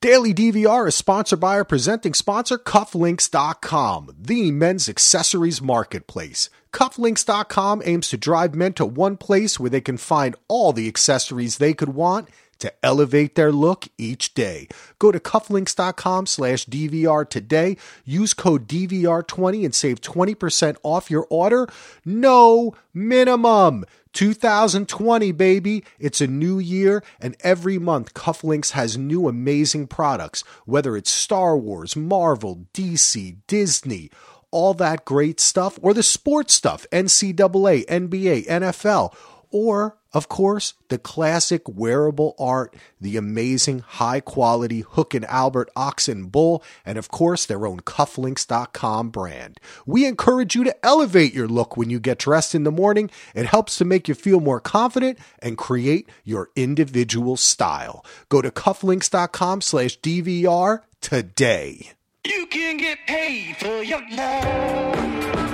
[0.00, 6.50] Daily DVR is sponsored by our presenting sponsor, Cufflinks.com, the men's accessories marketplace.
[6.72, 11.58] Cufflinks.com aims to drive men to one place where they can find all the accessories
[11.58, 14.68] they could want to elevate their look each day.
[14.98, 17.76] Go to cufflinks.com slash DVR today.
[18.04, 21.68] Use code DVR20 and save 20% off your order.
[22.04, 23.84] No minimum.
[24.12, 25.84] 2020, baby.
[25.98, 31.56] It's a new year, and every month Cufflinks has new amazing products, whether it's Star
[31.56, 34.10] Wars, Marvel, DC, Disney,
[34.50, 39.14] all that great stuff, or the sports stuff, NCAA, NBA, NFL,
[39.50, 46.08] or of course, the classic wearable art, the amazing high quality Hook and Albert Ox
[46.08, 49.60] and Bull, and of course, their own cufflinks.com brand.
[49.84, 53.10] We encourage you to elevate your look when you get dressed in the morning.
[53.34, 58.04] It helps to make you feel more confident and create your individual style.
[58.30, 61.92] Go to cufflinks.com slash DVR today.
[62.26, 65.47] You can get paid for your love.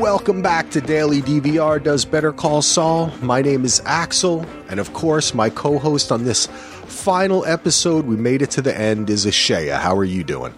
[0.00, 3.12] Welcome back to Daily DVR Does Better Call Saul.
[3.20, 6.46] My name is Axel, and of course, my co host on this
[6.86, 9.78] final episode, we made it to the end, is Ashaya.
[9.78, 10.54] How are you doing?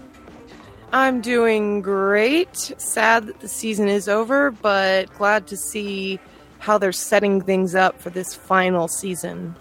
[0.93, 2.57] I'm doing great.
[2.79, 6.21] Sad that the season is over, but glad to see
[6.61, 9.57] how they're setting things up for this final season.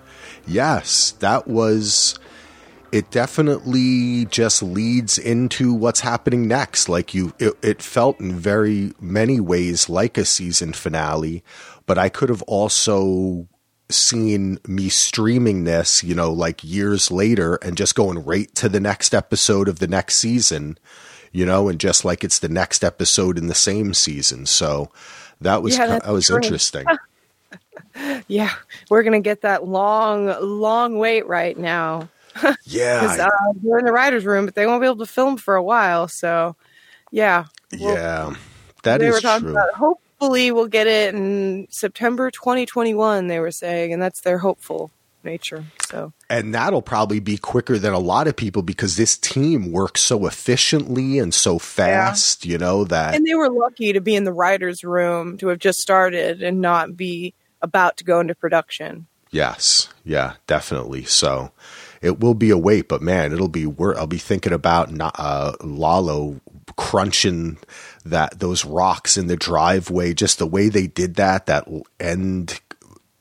[0.46, 2.20] Yes, that was
[2.92, 6.90] it definitely just leads into what's happening next.
[6.90, 11.44] Like you, it, it, felt in very many ways like a season finale,
[11.86, 13.48] but I could have also
[13.90, 18.80] seen me streaming this, you know, like years later and just going right to the
[18.80, 20.78] next episode of the next season,
[21.32, 24.46] you know, and just like it's the next episode in the same season.
[24.46, 24.92] So
[25.40, 26.86] that was, yeah, that was interesting.
[28.28, 28.52] yeah,
[28.90, 32.10] we're going to get that long, long wait right now.
[32.66, 35.56] yeah, uh, they're in the writers' room, but they won't be able to film for
[35.56, 36.08] a while.
[36.08, 36.56] So,
[37.12, 37.46] yeah,
[37.80, 38.36] well, yeah,
[38.84, 39.52] that is true.
[39.52, 43.28] About, hopefully, we'll get it in September 2021.
[43.28, 44.92] They were saying, and that's their hopeful
[45.24, 45.66] nature.
[45.86, 50.02] So, and that'll probably be quicker than a lot of people because this team works
[50.02, 52.46] so efficiently and so fast.
[52.46, 52.52] Yeah.
[52.52, 55.60] You know that, and they were lucky to be in the writers' room to have
[55.60, 59.08] just started and not be about to go into production.
[59.32, 61.06] Yes, yeah, definitely.
[61.06, 61.52] So,
[62.02, 63.66] it will be a wait, but man, it'll be.
[63.80, 66.42] I'll be thinking about uh, Lalo
[66.76, 67.58] crunching
[68.04, 70.14] that those rocks in the driveway.
[70.14, 71.46] Just the way they did that.
[71.46, 71.68] That
[72.00, 72.60] end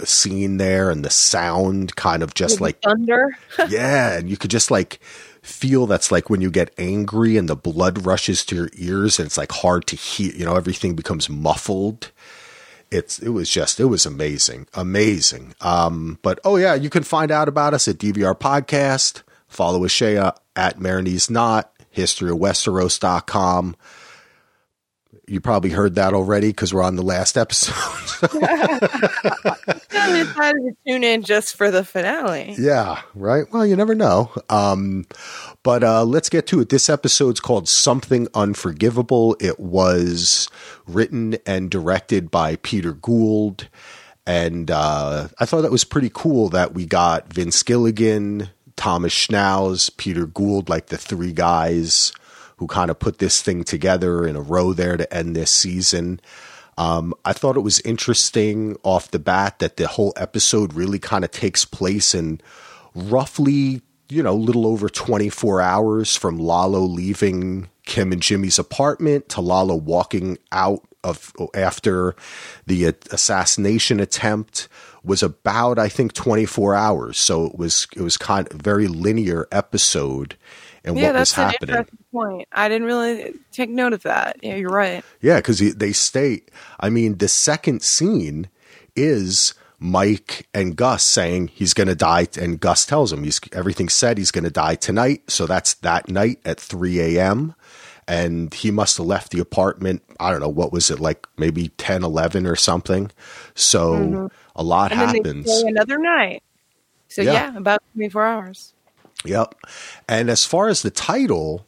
[0.03, 3.37] scene there and the sound kind of just like thunder.
[3.69, 4.99] yeah, and you could just like
[5.43, 9.27] feel that's like when you get angry and the blood rushes to your ears and
[9.27, 10.33] it's like hard to hear.
[10.33, 12.13] You know, everything becomes muffled
[12.91, 15.55] it's it was just it was amazing, amazing.
[15.61, 19.23] Um, but oh yeah, you can find out about us at DVR Podcast.
[19.49, 23.77] Follow Ashaya at Marinese Not, historyofwesteros.com.
[25.31, 27.73] You probably heard that already because we're on the last episode.
[28.33, 32.57] I decided to tune in just for the finale.
[32.59, 33.45] Yeah, right.
[33.53, 34.33] Well, you never know.
[34.49, 35.07] Um,
[35.63, 36.71] but uh, let's get to it.
[36.71, 39.37] This episode's called Something Unforgivable.
[39.39, 40.49] It was
[40.89, 43.69] written and directed by Peter Gould.
[44.27, 49.97] And uh, I thought that was pretty cool that we got Vince Gilligan, Thomas Schnauz,
[49.97, 52.13] Peter Gould, like the three guys
[52.61, 56.21] who kind of put this thing together in a row there to end this season.
[56.79, 61.25] Um, I thought it was interesting off the bat that the whole episode really kind
[61.25, 62.41] of takes place in
[62.95, 69.41] roughly you know, little over 24 hours from Lalo leaving Kim and Jimmy's apartment to
[69.41, 72.15] Lalo walking out of after
[72.67, 74.69] the assassination attempt
[75.03, 77.19] was about I think 24 hours.
[77.19, 80.37] So it was it was kind of very linear episode
[80.85, 81.87] and yeah, what was happening.
[82.13, 82.49] Point.
[82.53, 84.39] I didn't really take note of that.
[84.43, 85.05] Yeah, you're right.
[85.21, 86.51] Yeah, because they state.
[86.79, 88.49] I mean, the second scene
[88.97, 93.89] is Mike and Gus saying he's going to die, and Gus tells him he's everything
[93.89, 95.31] said he's going to die tonight.
[95.31, 97.55] So that's that night at 3 a.m.
[98.07, 100.03] And he must have left the apartment.
[100.19, 103.13] I don't know what was it like, maybe 10, 11 or something.
[103.55, 104.27] So mm-hmm.
[104.57, 105.49] a lot and happens.
[105.63, 106.43] another night.
[107.09, 107.33] So yeah.
[107.33, 108.75] yeah, about 24 hours.
[109.25, 109.55] Yep.
[110.09, 111.67] And as far as the title,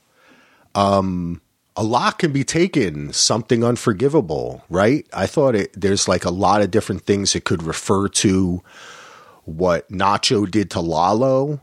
[0.75, 1.41] um,
[1.77, 5.07] a lot can be taken something unforgivable, right?
[5.13, 8.63] I thought it, there's like a lot of different things it could refer to
[9.45, 11.61] what Nacho did to Lalo,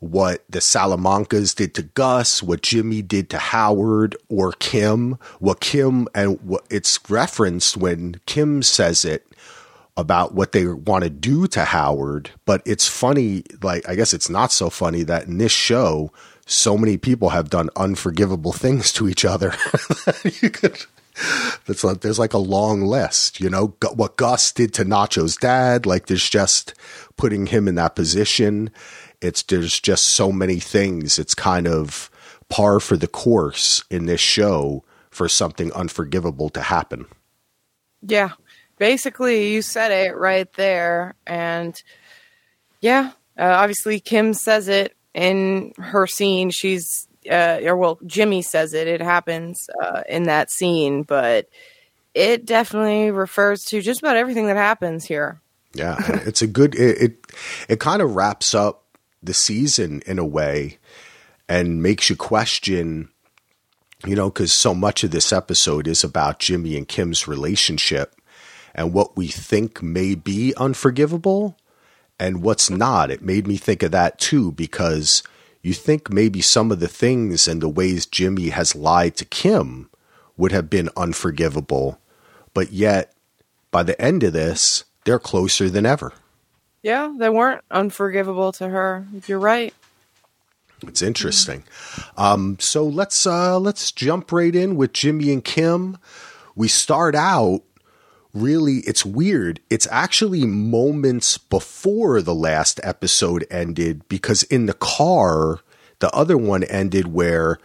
[0.00, 6.08] what the Salamancas did to Gus, what Jimmy did to Howard or Kim, what Kim
[6.14, 9.26] and what it's referenced when Kim says it
[9.96, 12.30] about what they want to do to Howard.
[12.46, 16.10] But it's funny, like, I guess it's not so funny that in this show,
[16.46, 19.54] so many people have done unforgivable things to each other.
[20.40, 20.84] you could.
[21.66, 25.86] That's like, there's like a long list, you know, what Gus did to Nacho's dad.
[25.86, 26.74] Like there's just
[27.16, 28.70] putting him in that position.
[29.20, 31.18] It's, there's just so many things.
[31.18, 32.10] It's kind of
[32.48, 37.06] par for the course in this show for something unforgivable to happen.
[38.00, 38.30] Yeah.
[38.78, 41.14] Basically, you said it right there.
[41.26, 41.80] And
[42.80, 46.50] yeah, uh, obviously, Kim says it in her scene.
[46.50, 48.88] She's, uh, or well, Jimmy says it.
[48.88, 51.48] It happens uh, in that scene, but
[52.14, 55.40] it definitely refers to just about everything that happens here.
[55.74, 56.74] Yeah, it's a good.
[56.74, 57.32] It, it
[57.68, 58.84] it kind of wraps up
[59.22, 60.78] the season in a way,
[61.48, 63.08] and makes you question.
[64.04, 68.16] You know, because so much of this episode is about Jimmy and Kim's relationship,
[68.74, 71.56] and what we think may be unforgivable,
[72.22, 73.10] and what's not.
[73.10, 75.24] It made me think of that too, because
[75.60, 79.90] you think maybe some of the things and the ways Jimmy has lied to Kim
[80.36, 81.98] would have been unforgivable,
[82.54, 83.12] but yet
[83.72, 86.12] by the end of this, they're closer than ever.
[86.80, 89.04] Yeah, they weren't unforgivable to her.
[89.26, 89.74] You're right.
[90.86, 91.64] It's interesting.
[92.16, 95.98] Um, so let's uh, let's jump right in with Jimmy and Kim.
[96.54, 97.62] We start out
[98.32, 98.78] really.
[98.78, 99.60] It's weird.
[99.70, 105.60] It's actually moments before the last episode ended because in the car,
[105.98, 107.58] the other one ended where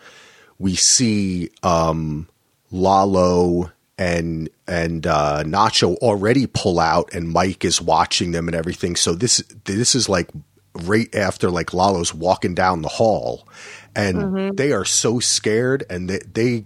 [0.59, 2.27] we see um,
[2.71, 8.95] Lalo and and uh, Nacho already pull out, and Mike is watching them and everything.
[8.95, 10.29] So this this is like
[10.73, 13.47] right after like Lalo's walking down the hall,
[13.95, 16.65] and they are so scared, and they they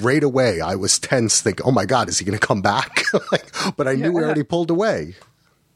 [0.00, 3.02] right away I was tense, thinking, "Oh my god, is he going to come back?"
[3.32, 5.14] like, but I knew he already pulled away.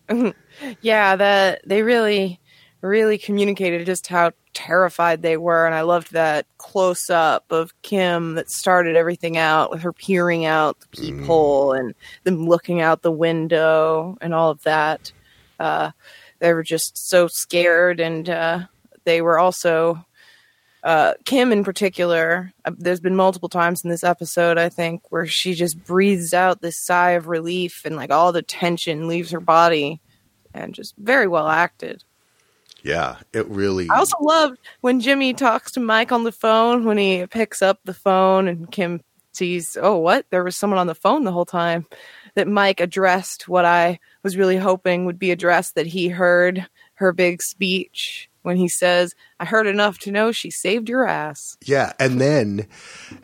[0.83, 2.39] Yeah, that they really,
[2.83, 8.35] really communicated just how terrified they were, and I loved that close up of Kim
[8.35, 13.11] that started everything out with her peering out the peephole and them looking out the
[13.11, 15.13] window and all of that.
[15.59, 15.93] Uh,
[16.41, 18.61] they were just so scared, and uh,
[19.05, 20.05] they were also
[20.83, 22.53] uh, Kim in particular.
[22.65, 26.61] Uh, there's been multiple times in this episode, I think, where she just breathes out
[26.61, 30.01] this sigh of relief, and like all the tension leaves her body,
[30.53, 32.05] and just very well acted.
[32.83, 33.89] Yeah, it really.
[33.91, 37.79] I also loved when Jimmy talks to Mike on the phone when he picks up
[37.85, 39.01] the phone and Kim
[39.33, 40.27] sees, oh, what?
[40.31, 41.87] There was someone on the phone the whole time.
[42.35, 47.13] That Mike addressed what I was really hoping would be addressed that he heard her
[47.13, 51.57] big speech when he says, I heard enough to know she saved your ass.
[51.65, 52.67] Yeah, and then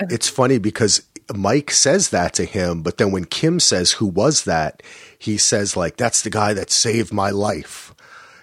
[0.01, 1.03] it's funny because
[1.35, 4.83] Mike says that to him, but then when Kim says, "Who was that?"
[5.19, 7.95] he says like, "That's the guy that saved my life."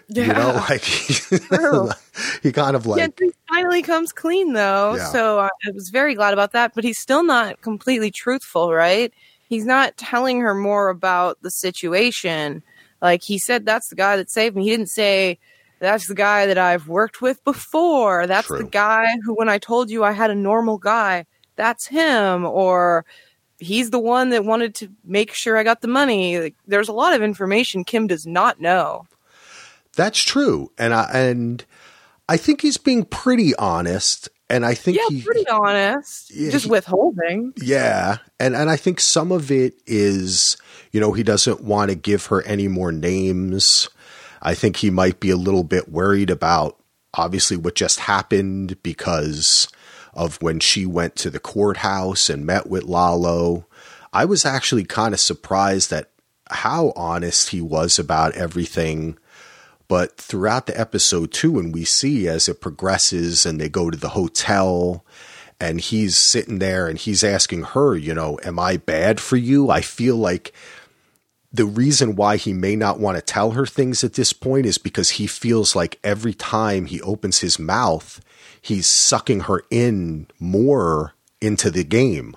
[0.08, 0.84] You know, like
[2.44, 5.06] he kind of like yeah, he finally comes clean though, Yeah.
[5.06, 6.74] so I was very glad about that.
[6.76, 9.12] But he's still not completely truthful, right?
[9.48, 12.62] He's not telling her more about the situation.
[13.02, 14.64] Like he said, that's the guy that saved me.
[14.64, 15.40] He didn't say
[15.86, 18.28] that's the guy that I've worked with before.
[18.28, 22.46] That's the guy who, when I told you I had a normal guy, that's him.
[22.46, 23.06] Or
[23.60, 26.40] he's the one that wanted to make sure I got the money.
[26.40, 29.06] Like, there's a lot of information Kim does not know.
[29.96, 31.64] That's true, and I and
[32.28, 36.36] I think he's being pretty honest, and I think Yeah, he pretty honest.
[36.36, 37.54] Yeah, Just he- withholding.
[37.62, 40.58] Yeah, and and I think some of it is,
[40.92, 43.88] you know, he doesn't want to give her any more names.
[44.46, 46.78] I think he might be a little bit worried about
[47.16, 49.68] obviously what just happened because
[50.14, 53.66] of when she went to the courthouse and met with Lalo.
[54.14, 56.12] I was actually kind of surprised at
[56.52, 59.18] how honest he was about everything.
[59.88, 63.98] But throughout the episode too, and we see as it progresses and they go to
[63.98, 65.04] the hotel
[65.60, 69.72] and he's sitting there and he's asking her, you know, am I bad for you?
[69.72, 70.54] I feel like
[71.56, 74.78] the reason why he may not want to tell her things at this point is
[74.78, 78.20] because he feels like every time he opens his mouth,
[78.62, 82.36] he's sucking her in more into the game.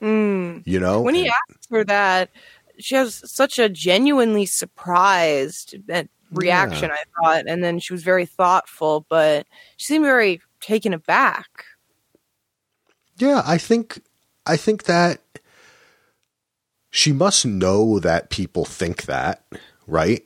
[0.00, 1.00] You know?
[1.00, 2.30] when he And- asks her that,
[2.78, 6.90] she has such a genuinely surprised uh, reaction.
[6.92, 11.64] I thought, and then she was very thoughtful, but she seemed very taken aback.
[13.16, 14.00] Yeah, I think
[14.46, 15.20] I think that
[16.90, 19.44] she must know that people think that,
[19.86, 20.24] right?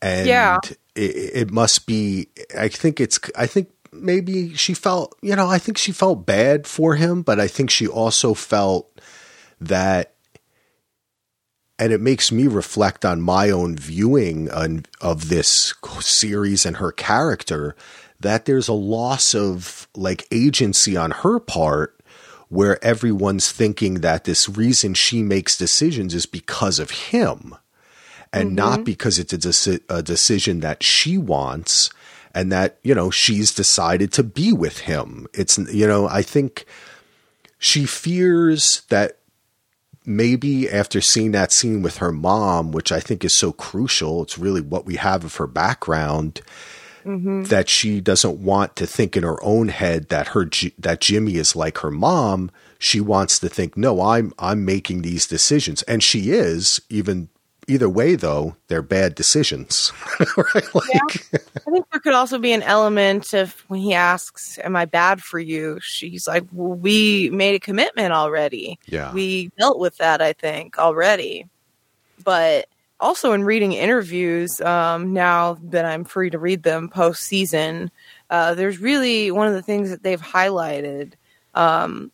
[0.00, 0.58] And Yeah.
[0.94, 1.00] it,
[1.34, 2.28] it must be.
[2.56, 3.18] I think it's.
[3.36, 5.16] I think maybe she felt.
[5.22, 9.00] You know, I think she felt bad for him, but I think she also felt
[9.60, 10.12] that
[11.78, 16.90] and it makes me reflect on my own viewing on, of this series and her
[16.92, 17.76] character
[18.20, 21.95] that there's a loss of like agency on her part
[22.48, 27.54] where everyone's thinking that this reason she makes decisions is because of him
[28.32, 28.56] and mm-hmm.
[28.56, 31.90] not because it's a, deci- a decision that she wants
[32.34, 35.26] and that, you know, she's decided to be with him.
[35.32, 36.66] It's, you know, I think
[37.58, 39.18] she fears that
[40.04, 44.38] maybe after seeing that scene with her mom, which I think is so crucial, it's
[44.38, 46.42] really what we have of her background.
[47.06, 47.44] Mm-hmm.
[47.44, 51.54] That she doesn't want to think in her own head that her that Jimmy is
[51.54, 52.50] like her mom.
[52.78, 57.28] She wants to think, no, I'm I'm making these decisions, and she is, even
[57.68, 59.92] either way, though, they're bad decisions.
[60.36, 60.74] right?
[60.74, 61.38] like, yeah.
[61.66, 65.20] I think there could also be an element of when he asks, Am I bad
[65.22, 65.78] for you?
[65.80, 68.78] She's like, well, We made a commitment already.
[68.86, 69.12] Yeah.
[69.12, 71.46] We dealt with that, I think, already.
[72.22, 72.68] But
[73.00, 77.90] also in reading interviews, um, now that I'm free to read them post season,
[78.30, 81.14] uh, there's really one of the things that they've highlighted,
[81.54, 82.10] um,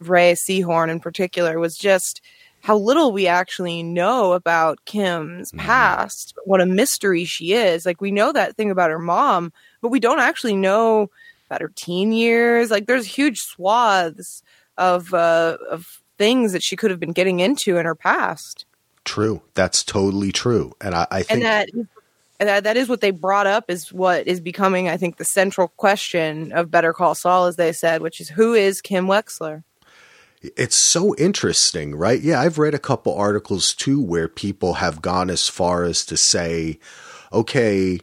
[0.00, 2.22] Rhea Seehorn in particular, was just
[2.62, 5.66] how little we actually know about Kim's mm-hmm.
[5.66, 7.84] past, what a mystery she is.
[7.84, 11.10] Like we know that thing about her mom, but we don't actually know
[11.50, 12.70] about her teen years.
[12.70, 14.42] Like there's huge swaths
[14.78, 18.64] of uh, of things that she could have been getting into in her past.
[19.04, 21.68] True, that's totally true, and I, I think and that.
[22.40, 25.24] And that, that is what they brought up is what is becoming, I think, the
[25.24, 29.62] central question of Better Call Saul, as they said, which is who is Kim Wexler?
[30.42, 32.20] It's so interesting, right?
[32.20, 36.16] Yeah, I've read a couple articles too where people have gone as far as to
[36.16, 36.80] say,
[37.32, 38.00] okay,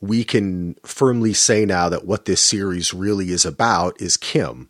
[0.00, 4.68] we can firmly say now that what this series really is about is Kim.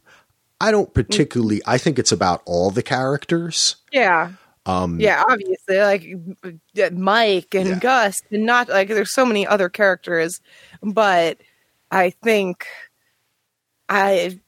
[0.61, 0.95] I don't mm.
[0.95, 3.77] particularly, I think it's about all the characters.
[3.93, 4.33] Yeah.
[4.67, 6.07] Um, yeah, obviously, like
[6.45, 7.79] uh, Mike and yeah.
[7.79, 10.41] Gus, and not like there's so many other characters,
[10.83, 11.39] but
[11.91, 12.67] I think
[13.89, 14.39] I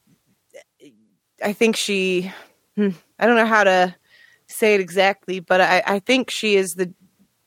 [1.44, 2.32] I think she,
[2.76, 3.94] hmm, I don't know how to
[4.46, 6.92] say it exactly, but I, I think she is the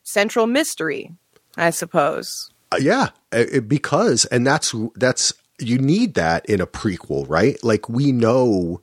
[0.03, 1.11] central mystery,
[1.57, 2.51] I suppose.
[2.71, 7.61] Uh, yeah, it, because, and that's, that's, you need that in a prequel, right?
[7.63, 8.81] Like we know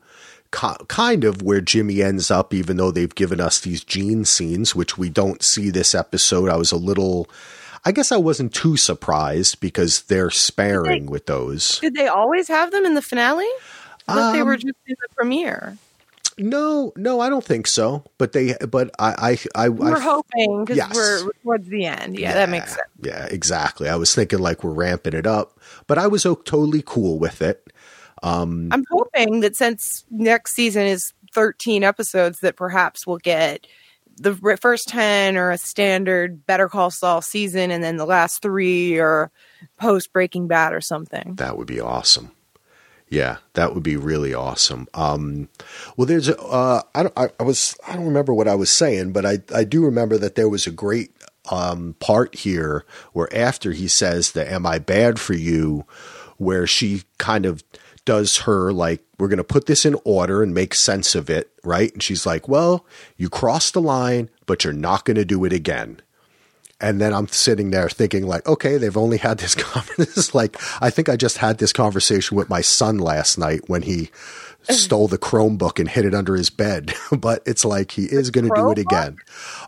[0.52, 4.97] kind of where Jimmy ends up, even though they've given us these Gene scenes, which
[4.97, 6.49] we don't see this episode.
[6.49, 7.28] I was a little,
[7.85, 11.80] I guess I wasn't too surprised because they're sparing they, with those.
[11.80, 13.49] Did they always have them in the finale?
[14.06, 15.76] I thought um, they were um, just in the premiere.
[16.38, 18.04] No, no, I don't think so.
[18.18, 20.94] But they, but I, I, I we're I, hoping because yes.
[20.94, 22.18] we're towards the end.
[22.18, 22.88] Yeah, yeah, that makes sense.
[23.02, 23.88] Yeah, exactly.
[23.88, 27.73] I was thinking like we're ramping it up, but I was totally cool with it.
[28.23, 33.67] Um, I'm hoping that since next season is 13 episodes, that perhaps we'll get
[34.17, 38.99] the first 10 or a standard Better Call Saul season, and then the last three
[38.99, 39.31] or
[39.79, 41.35] post Breaking Bad or something.
[41.37, 42.31] That would be awesome.
[43.09, 44.88] Yeah, that would be really awesome.
[44.95, 45.50] Um,
[45.97, 49.12] well, there's a, uh, I, I, I, was I don't remember what I was saying,
[49.12, 51.12] but I I do remember that there was a great
[51.50, 55.85] um, part here where after he says the "Am I bad for you,"
[56.38, 57.62] where she kind of
[58.04, 61.50] does her like we're going to put this in order and make sense of it,
[61.62, 61.92] right?
[61.92, 62.85] And she's like, "Well,
[63.16, 66.00] you crossed the line, but you're not going to do it again."
[66.82, 70.30] And then I'm sitting there thinking like, okay, they've only had this conversation.
[70.35, 74.11] like, I think I just had this conversation with my son last night when he
[74.64, 76.92] stole the Chromebook and hid it under his bed.
[77.16, 79.16] but it's like he is going to do it again.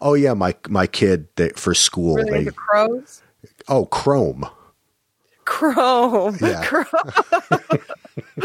[0.03, 2.17] Oh yeah, my my kid they, for school.
[2.17, 3.23] Really they, crows.
[3.69, 4.49] Oh, Chrome.
[5.45, 6.37] Chrome.
[6.41, 6.64] Yeah.
[6.64, 7.81] Chrome.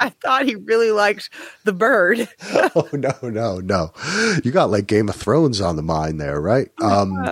[0.00, 1.30] I thought he really liked
[1.64, 2.28] the bird.
[2.42, 3.92] oh no, no, no!
[4.42, 6.68] You got like Game of Thrones on the mind there, right?
[6.80, 7.14] Um,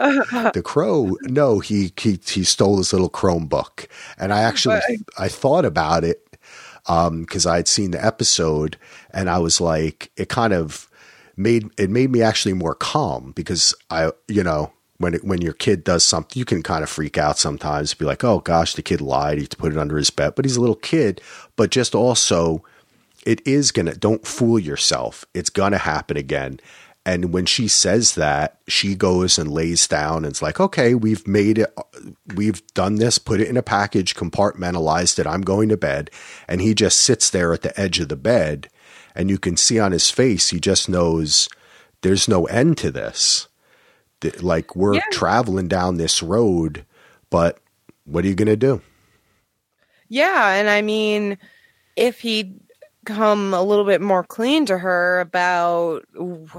[0.54, 1.16] the crow.
[1.22, 3.86] No, he he he stole his little Chromebook,
[4.18, 4.80] and I actually
[5.18, 6.26] I thought about it
[6.84, 8.76] because um, I had seen the episode,
[9.12, 10.88] and I was like, it kind of
[11.36, 14.72] made it made me actually more calm because I you know
[15.02, 17.92] when it, when your kid does something, you can kind of freak out sometimes.
[17.92, 19.38] Be like, oh gosh, the kid lied.
[19.38, 21.20] He put it under his bed, but he's a little kid.
[21.56, 22.64] But just also,
[23.26, 23.94] it is gonna.
[23.94, 25.24] Don't fool yourself.
[25.34, 26.60] It's gonna happen again.
[27.04, 31.26] And when she says that, she goes and lays down and it's like, okay, we've
[31.26, 31.76] made it,
[32.36, 35.26] we've done this, put it in a package, compartmentalized it.
[35.26, 36.12] I'm going to bed.
[36.46, 38.68] And he just sits there at the edge of the bed.
[39.16, 41.48] And you can see on his face, he just knows
[42.02, 43.48] there's no end to this
[44.40, 45.02] like we're yeah.
[45.10, 46.84] traveling down this road,
[47.30, 47.58] but
[48.04, 48.80] what are you going to do?
[50.12, 51.38] Yeah, and I mean,
[51.96, 52.60] if he'd
[53.06, 56.04] come a little bit more clean to her about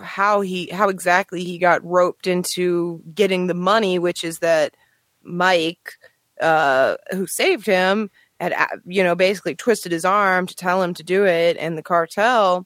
[0.01, 4.75] how he how exactly he got roped into getting the money which is that
[5.21, 5.93] Mike
[6.41, 8.09] uh who saved him
[8.41, 11.77] had uh, you know basically twisted his arm to tell him to do it and
[11.77, 12.65] the cartel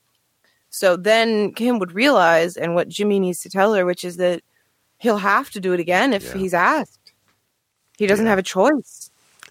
[0.72, 4.42] so then Kim would realize and what Jimmy needs to tell her which is that
[4.98, 6.34] he'll have to do it again if Yeah.
[6.38, 7.12] he's asked
[8.00, 8.32] he doesn't Yeah.
[8.32, 9.07] have a choice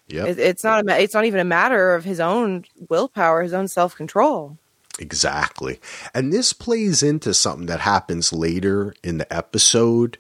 [0.08, 0.28] Yep.
[0.28, 3.68] it, it's not a, it's not even a matter of his own willpower, his own
[3.68, 4.58] self control.
[4.98, 5.80] Exactly.
[6.14, 10.16] And this plays into something that happens later in the episode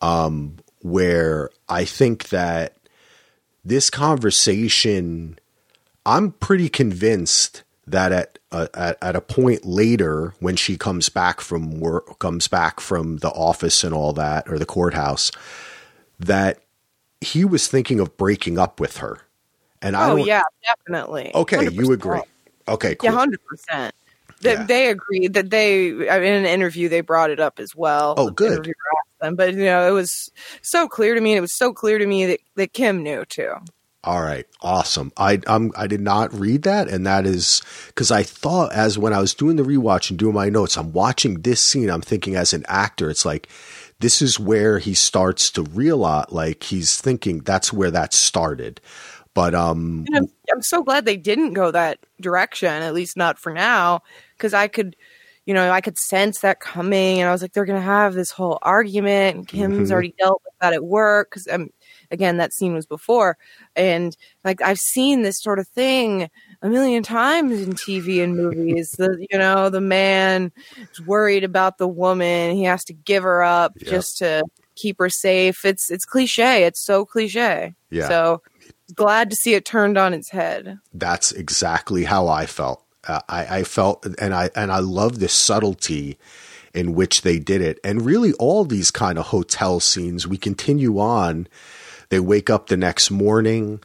[0.00, 2.76] um, where I think that
[3.64, 5.38] this conversation,
[6.06, 11.40] I'm pretty convinced that at, uh, at at a point later when she comes back
[11.40, 15.30] from work comes back from the office and all that or the courthouse
[16.18, 16.60] that
[17.20, 19.20] he was thinking of breaking up with her
[19.82, 21.30] and I Oh yeah, definitely.
[21.34, 21.94] okay you 100%.
[21.94, 22.20] agree
[22.68, 23.94] okay cool Yeah, hundred percent.
[24.40, 24.64] They, Yeah.
[24.64, 28.14] they agreed that they in an interview they brought it up as well.
[28.16, 28.72] Oh, good.
[29.20, 29.34] Them.
[29.34, 30.30] But you know, it was
[30.62, 33.24] so clear to me, and it was so clear to me that, that Kim knew
[33.24, 33.52] too.
[34.04, 35.12] All right, awesome.
[35.16, 39.12] I I'm I did not read that, and that is because I thought as when
[39.12, 41.90] I was doing the rewatch and doing my notes, I'm watching this scene.
[41.90, 43.48] I'm thinking as an actor, it's like
[44.00, 48.80] this is where he starts to realize, like he's thinking that's where that started.
[49.34, 53.52] But um, I'm, I'm so glad they didn't go that direction, at least not for
[53.52, 54.02] now,
[54.36, 54.96] because I could,
[55.46, 58.14] you know, I could sense that coming, and I was like, they're going to have
[58.14, 59.92] this whole argument, and Kim's Mhm.
[59.92, 61.70] already dealt with that at work, because um,
[62.10, 63.36] again, that scene was before,
[63.76, 66.28] and like I've seen this sort of thing
[66.62, 68.92] a million times in TV and movies.
[68.92, 70.52] the you know, the man
[70.92, 74.42] is worried about the woman, he has to give her up just to
[74.74, 75.64] keep her safe.
[75.64, 76.64] It's it's cliche.
[76.64, 77.74] It's so cliche.
[77.90, 78.08] Yeah.
[78.08, 78.42] So
[78.94, 80.78] glad to see it turned on its head.
[80.94, 82.84] that's exactly how I felt.
[83.06, 86.18] Uh, I, I felt, and I and I love the subtlety
[86.74, 90.26] in which they did it, and really all these kind of hotel scenes.
[90.26, 91.48] We continue on.
[92.10, 93.80] They wake up the next morning.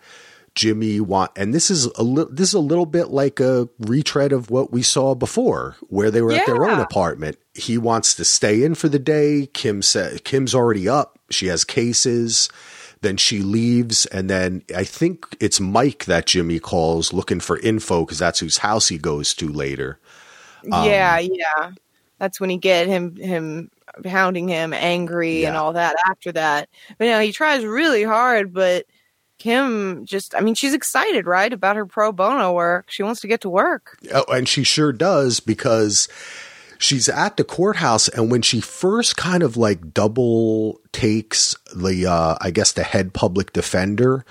[0.56, 4.32] Jimmy want, and this is a li- this is a little bit like a retread
[4.32, 7.38] of what we saw before, where they were at their own apartment.
[7.56, 9.48] He wants to stay in for the day.
[9.54, 11.18] Kim said Kim's already up.
[11.30, 12.50] She has cases.
[13.02, 18.06] Then she leaves, and then I think it's Mike that Jimmy calls looking for info
[18.06, 20.00] because that's whose house he goes to later.
[20.72, 21.72] Um, yeah, yeah.
[22.20, 23.72] That's when he get him him
[24.06, 25.96] hounding him, angry and all that.
[26.08, 28.86] After that, but you know he tries really hard, but
[29.44, 32.86] Kim just—I mean, she's excited, right, about her pro bono work.
[32.90, 33.98] She wants to get to work.
[34.14, 36.08] Oh, and she sure does because
[36.78, 42.38] she's at the courthouse and when she first kind of like double takes the uh
[42.40, 44.26] I guess the head public defender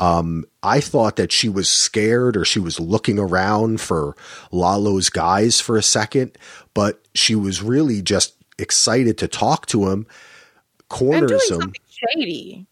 [0.00, 4.16] um I thought that she was scared or she was looking around for
[4.50, 6.36] Lalo's guys for a second
[6.74, 12.66] but she was really just excited to talk to him and doing corners him shady.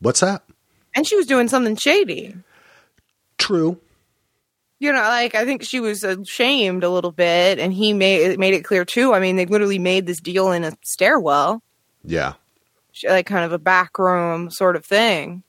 [0.00, 0.42] what's that
[0.94, 2.34] And she was doing something shady.
[3.38, 3.78] true
[4.78, 8.54] You know, like I think she was ashamed a little bit, and he made made
[8.54, 9.14] it clear too.
[9.14, 11.62] I mean, they literally made this deal in a stairwell,
[12.02, 12.34] yeah
[13.08, 15.42] like kind of a back room sort of thing.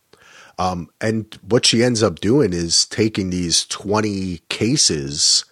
[0.57, 5.45] Um, and what she ends up doing is taking these 20 cases,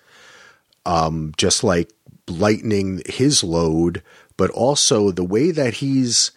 [0.86, 1.91] um, just like
[2.28, 4.04] lightening his load,
[4.38, 6.32] but also the way that he's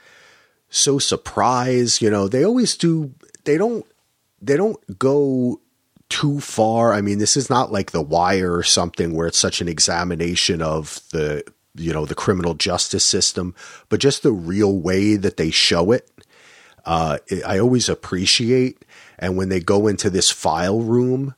[0.70, 3.12] so surprised, you know, they always do,
[3.44, 3.86] they don't,
[4.40, 5.60] they don't go
[6.08, 6.92] too far.
[6.92, 10.60] I mean, this is not like The Wire or something where it's such an examination
[10.60, 13.54] of the, you know, the criminal justice system,
[13.88, 16.08] but just the real way that they show it
[16.84, 18.84] uh, I always appreciate.
[19.18, 21.34] And when they go into this file room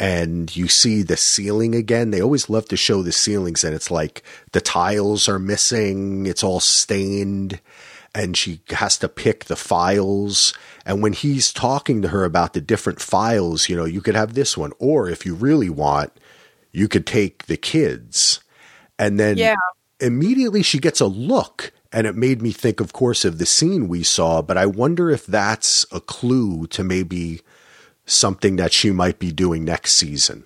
[0.00, 3.90] and you see the ceiling again, they always love to show the ceilings and it's
[3.90, 7.60] like the tiles are missing, it's all stained,
[8.14, 10.52] and she has to pick the files.
[10.88, 14.34] And when he's talking to her about the different files, you know, you could have
[14.34, 16.12] this one, or if you really want,
[16.72, 18.40] you could take the kids.
[18.98, 19.56] And then Yeah.
[20.00, 23.88] immediately she gets a look and it made me think of course of the scene
[23.88, 27.40] we saw but i wonder if that's a clue to maybe
[28.06, 30.44] something that she might be doing next season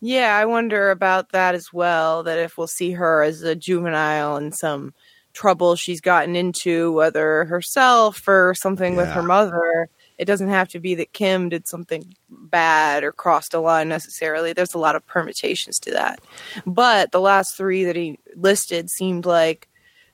[0.00, 2.22] Yeah, I wonder about that as well.
[2.24, 4.92] That if we'll see her as a juvenile and some
[5.34, 10.80] trouble she's gotten into, whether herself or something with her mother, it doesn't have to
[10.80, 14.52] be that Kim did something bad or crossed a line necessarily.
[14.52, 16.20] There's a lot of permutations to that.
[16.64, 19.68] But the last three that he listed seemed like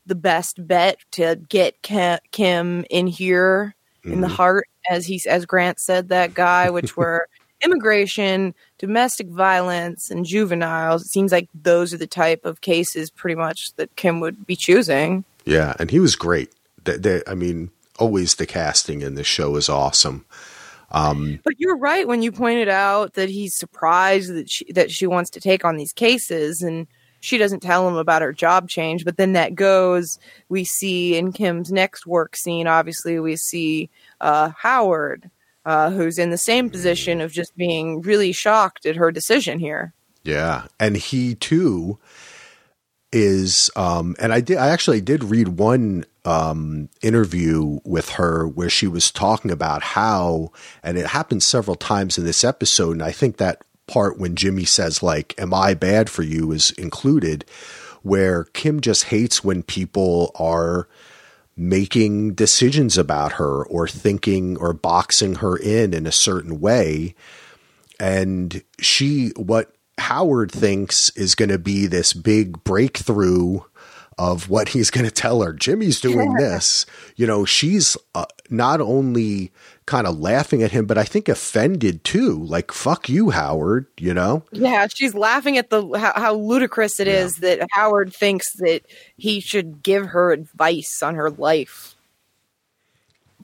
[0.07, 4.31] the best bet to get Kim in here in the Mhm.
[4.31, 7.29] heart, as he as Grant said, that guy, which were
[7.63, 11.03] immigration, domestic violence, and juveniles.
[11.03, 14.57] It seems like those are the type of cases pretty much that Kim would be
[14.57, 15.25] choosing.
[15.45, 16.53] Yeah, and he was great.
[16.85, 20.25] The, the, I mean, always the casting in this show is awesome.
[20.91, 25.07] Um, But you're right when you pointed out that he's surprised that she that she
[25.07, 26.87] wants to take on these cases and
[27.21, 30.19] she doesn't tell him about her job change, but then that goes
[30.49, 35.31] we see in Kim's next work scene, obviously we see uh, Howard,
[35.65, 39.95] uh, who's in the same position of just being really shocked at her decision here.
[40.23, 41.99] Yeah, and he too
[43.13, 48.71] is um and I did I actually did read one um interview with her where
[48.71, 53.11] she was talking about how and it happened several times in this episode and I
[53.11, 57.45] think that part when Jimmy says like am I bad for you is included
[58.03, 60.89] where Kim just hates when people are
[61.61, 67.15] making decisions about her or thinking or boxing her in in a certain way
[68.01, 73.61] and she what Howard thinks is going to be this big breakthrough
[74.19, 75.53] of what he's going to tell her.
[75.53, 76.85] Jimmy's doing this.
[77.17, 79.53] You know, she's uh, not only
[79.91, 82.45] kind of laughing at him, but I think offended too.
[82.45, 84.45] Like, fuck you, Howard, you know?
[84.53, 88.83] Yeah, she's laughing at the how, how ludicrous it is that Howard thinks that
[89.17, 91.97] he should give her advice on her life.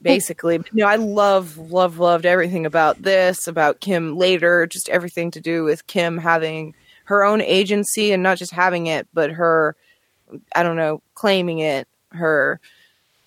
[0.01, 5.33] Basically, you know, I love, love, loved everything about this, about Kim later, just everything
[5.33, 9.75] to do with Kim having her own agency and not just having it, but her,
[10.55, 12.61] I don't know, claiming it, her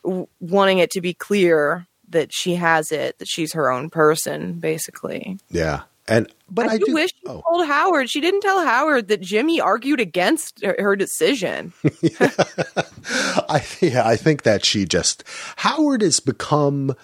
[0.06, 4.54] w- wanting it to be clear that she has it, that she's her own person,
[4.54, 5.38] basically.
[5.50, 5.82] Yeah.
[6.08, 7.44] And, but I, I, do, do wish she oh.
[7.48, 8.10] told Howard.
[8.10, 11.72] She didn't tell Howard that Jimmy argued against her, her decision.
[12.20, 15.24] I yeah, I think that she just
[15.58, 16.96] Howard has become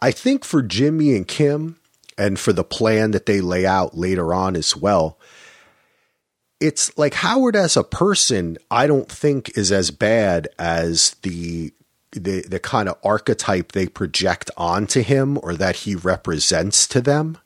[0.00, 1.76] I think for Jimmy and Kim
[2.16, 5.18] and for the plan that they lay out later on as well.
[6.58, 11.72] It's like Howard as a person, I don't think is as bad as the
[12.12, 17.38] the the kind of archetype they project onto him or that he represents to them.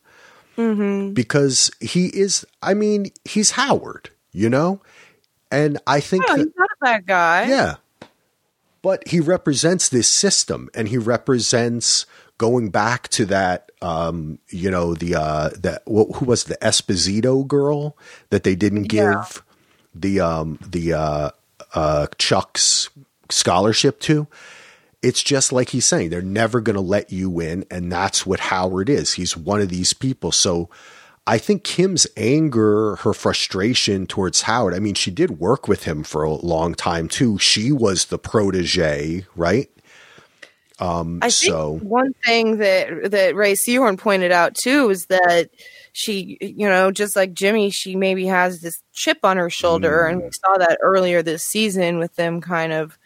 [0.57, 1.13] Mm-hmm.
[1.15, 4.81] Because he is I mean, he's Howard, you know?
[5.51, 7.47] And I think Oh, that- he's not a bad guy.
[7.49, 7.75] yeah.
[8.83, 12.05] But he represents this system and he represents
[12.39, 17.47] going back to that um you know the uh that wh- who was the Esposito
[17.47, 17.97] girl
[18.31, 19.25] that they didn't give Yeah.
[19.95, 21.31] the um the uh
[21.75, 22.89] uh Chuck's
[23.31, 24.27] scholarship to
[25.03, 28.41] it's just like he's saying they're never going to let you in and that's what
[28.41, 30.69] Howard is he's one of these people so
[31.25, 36.03] I think Kim's anger, her frustration towards Howard, I mean, she did work with him
[36.03, 37.39] for a long time too.
[37.39, 39.71] She was the protege, right?
[40.81, 45.51] Um, I think so, one thing that that Rhea Seehorn pointed out too is that
[45.93, 50.23] she, you know, just like Jimmy, she maybe has this chip on her shoulder, and
[50.23, 52.99] we saw that earlier this season with them kind of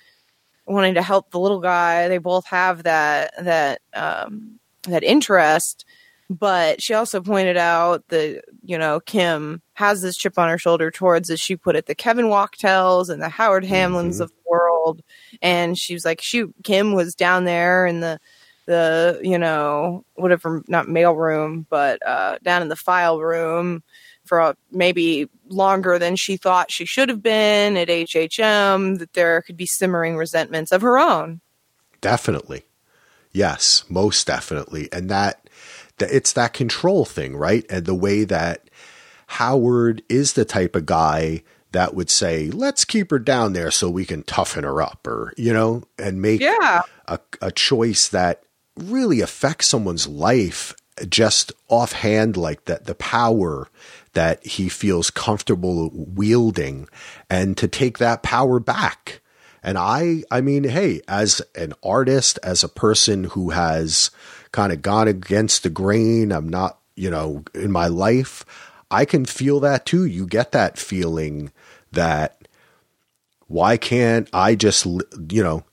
[0.67, 2.09] wanting to help the little guy.
[2.09, 5.85] They both have that that um, that interest,
[6.29, 10.91] but she also pointed out that you know Kim has this chip on her shoulder
[10.91, 14.21] towards, as she put it, the Kevin Wachtells and the Howard Hamlins Mhm.
[14.23, 15.03] of the world,
[15.43, 18.19] and she was like, shoot, Kim was down there in the
[18.67, 23.81] the you know whatever not mail room but uh down in the file room
[24.27, 29.57] for maybe longer than she thought she should have been at HHM that there could
[29.57, 31.41] be simmering resentments of her own
[32.07, 32.63] definitely.
[33.33, 34.89] Yes, most definitely.
[34.93, 35.51] And that,
[35.99, 37.65] that it's that control thing, right?
[37.69, 38.71] And the way that
[39.27, 43.91] Howard is the type of guy that would say, let's keep her down there so
[43.91, 48.43] we can toughen her up or, you know, and make yeah a, a choice that
[48.77, 50.75] really affects someone's life
[51.09, 53.69] just offhand like that the power
[54.17, 56.89] that he feels comfortable wielding
[57.29, 59.21] and to take that power back.
[59.63, 64.13] And i i mean hey as an artist as a person who has
[64.53, 68.45] kind of gone against the grain i'm not you know in my life
[68.93, 70.05] i can feel that too.
[70.05, 71.51] You get that feeling
[71.91, 72.47] that
[73.49, 75.65] why can't i just you know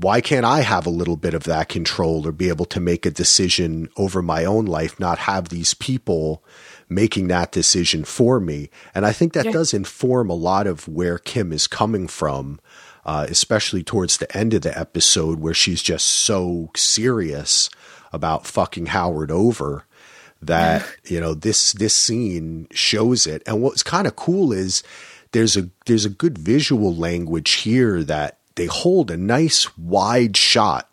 [0.00, 3.04] why can't I have a little bit of that control or be able to make
[3.04, 6.44] a decision over my own life, not have these people
[6.88, 8.70] making that decision for me?
[8.94, 9.52] And I think that Yeah.
[9.52, 12.60] does inform a lot of where Kim is coming from,
[13.04, 17.70] uh, especially towards the end of the episode where she's just so serious
[18.12, 19.84] about fucking Howard over
[20.40, 24.82] that you know this this scene shows it and what's kind of cool is
[25.32, 30.88] there's a there's a good visual language here that they hold a nice wide shot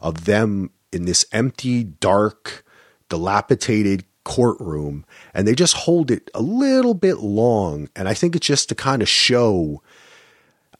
[0.00, 2.64] of them in this empty dark
[3.08, 5.04] dilapidated courtroom
[5.34, 7.88] and they just hold it a little bit long.
[7.96, 9.82] And I think it's just to kind of show,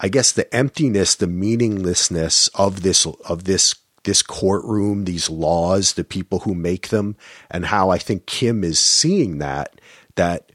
[0.00, 3.74] I guess, the emptiness, the meaninglessness of this, of this,
[4.04, 7.16] this courtroom, these laws, the people who make them,
[7.50, 9.80] and how I think Kim is seeing that,
[10.16, 10.50] that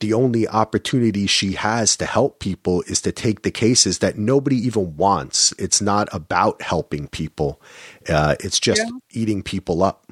[0.00, 4.56] the only opportunity she has to help people is to take the cases that nobody
[4.56, 5.52] even wants.
[5.58, 7.60] It's not about helping people.
[8.08, 8.90] Uh, it's just yeah.
[9.10, 10.09] eating people up.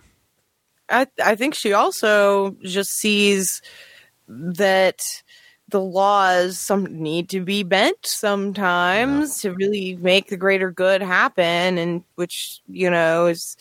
[0.88, 3.62] I I think she also just sees
[4.28, 5.00] that
[5.68, 9.50] the laws some need to be bent sometimes yeah.
[9.50, 13.56] to really make the greater good happen and which you know is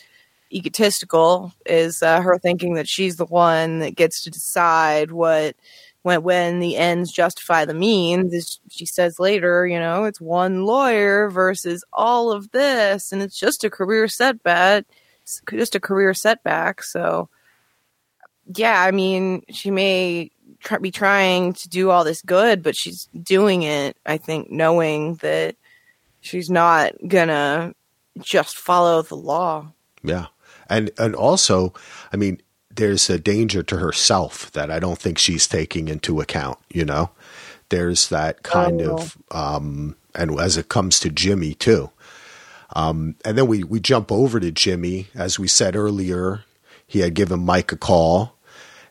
[0.51, 5.55] egotistical is uh, her thinking that she's the one that gets to decide what
[6.03, 10.65] when when the ends justify the means as she says later you know it's one
[10.65, 14.85] lawyer versus all of this and it's just a career setback
[15.49, 17.29] just a career setback so
[18.55, 23.07] yeah i mean she may try, be trying to do all this good but she's
[23.21, 25.55] doing it i think knowing that
[26.21, 27.73] she's not gonna
[28.19, 29.65] just follow the law
[30.03, 30.27] yeah
[30.69, 31.73] and and also
[32.11, 32.41] i mean
[32.77, 37.09] there's a danger to herself that I don't think she's taking into account, you know?
[37.69, 38.97] There's that kind oh.
[38.97, 41.91] of, um, and as it comes to Jimmy too.
[42.77, 45.07] Um, and then we, we jump over to Jimmy.
[45.15, 46.43] As we said earlier,
[46.85, 48.37] he had given Mike a call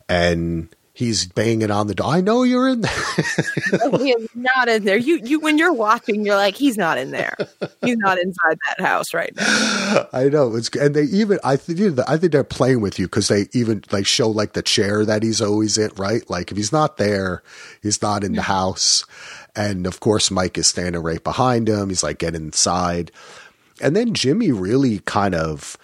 [0.08, 2.08] and he's banging on the door.
[2.08, 2.92] I know you're in there.
[3.98, 4.96] he is not in there.
[4.96, 7.36] You you when you're watching, you're like, he's not in there.
[7.80, 10.08] He's not inside that house right now.
[10.12, 13.28] I know it's and they even I think I think they're playing with you because
[13.28, 16.28] they even like show like the chair that he's always in, right?
[16.28, 17.44] Like if he's not there,
[17.82, 19.04] he's not in the house.
[19.54, 21.88] And of course, Mike is standing right behind him.
[21.88, 23.12] He's like, get inside.
[23.80, 25.76] And then Jimmy really kind of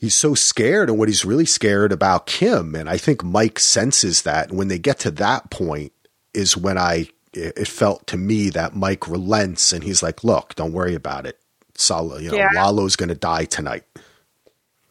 [0.00, 2.74] he's so scared and what he's really scared about Kim.
[2.74, 4.48] And I think Mike senses that.
[4.48, 5.92] And when they get to that point
[6.32, 10.72] is when I, it felt to me that Mike relents and he's like, look, don't
[10.72, 11.38] worry about it.
[11.74, 12.48] Salo, you know, yeah.
[12.54, 13.84] Lalo's going to die tonight.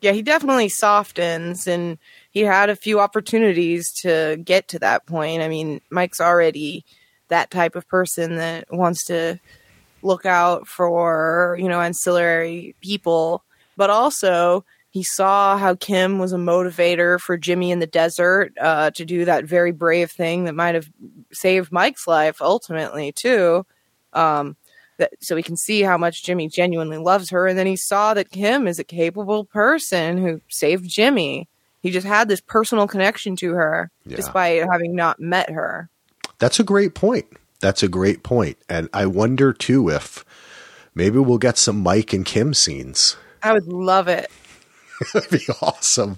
[0.02, 1.98] Yeah, he definitely softens and
[2.32, 5.42] he had a few opportunities to get to that point.
[5.42, 6.86] I mean, Mike's already
[7.28, 9.40] that type of person that wants to
[10.02, 13.44] look out for, you know, ancillary people,
[13.78, 18.92] but also he saw how Kim was a motivator for Jimmy in the desert uh,
[18.92, 20.90] to do that very brave thing that might have
[21.32, 23.66] saved Mike's life ultimately too.
[24.14, 24.56] Um,
[24.98, 28.14] that, so we can see how much Jimmy genuinely loves her, and then he saw
[28.14, 31.48] that Kim is a capable person who saved Jimmy.
[31.82, 34.18] He just had this personal connection to her, yeah.
[34.18, 35.90] despite having not met her.
[36.40, 37.28] That's a great point.
[37.62, 40.24] That's a great point, and I wonder too if
[40.96, 43.18] maybe we'll get some Mike and Kim scenes.
[43.44, 44.30] I would love it.
[45.14, 46.18] That'd be awesome.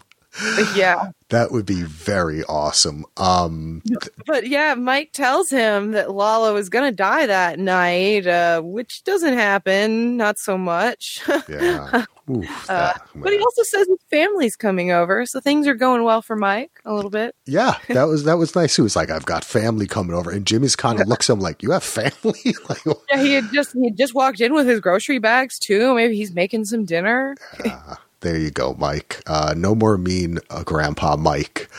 [0.76, 1.12] Yeah.
[1.30, 3.06] That would be very awesome.
[3.18, 3.82] Um,
[4.26, 9.04] but yeah, Mike tells him that Lalo is going to die that night, uh, which
[9.04, 11.22] doesn't happen, not so much.
[11.50, 12.06] yeah.
[12.38, 16.22] Oof, uh, but he also says his family's coming over, so things are going well
[16.22, 17.36] for Mike a little bit.
[17.46, 18.76] Yeah, that was that was nice.
[18.76, 21.40] He was like, "I've got family coming over," and Jimmy's kind of looks at him
[21.40, 22.40] like, "You have family?"
[22.70, 25.94] like, yeah, he had just he had just walked in with his grocery bags too.
[25.96, 27.36] Maybe he's making some dinner.
[27.64, 27.96] Yeah.
[28.22, 29.22] There you go, Mike.
[29.26, 31.70] Uh, no more mean uh, Grandpa Mike.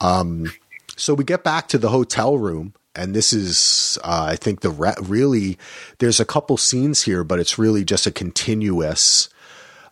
[0.00, 0.52] Um,
[0.96, 4.70] so we get back to the hotel room, and this is, uh, I think, the
[4.70, 5.58] re- really.
[5.98, 9.28] There's a couple scenes here, but it's really just a continuous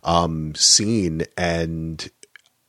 [0.04, 2.08] um, scene, and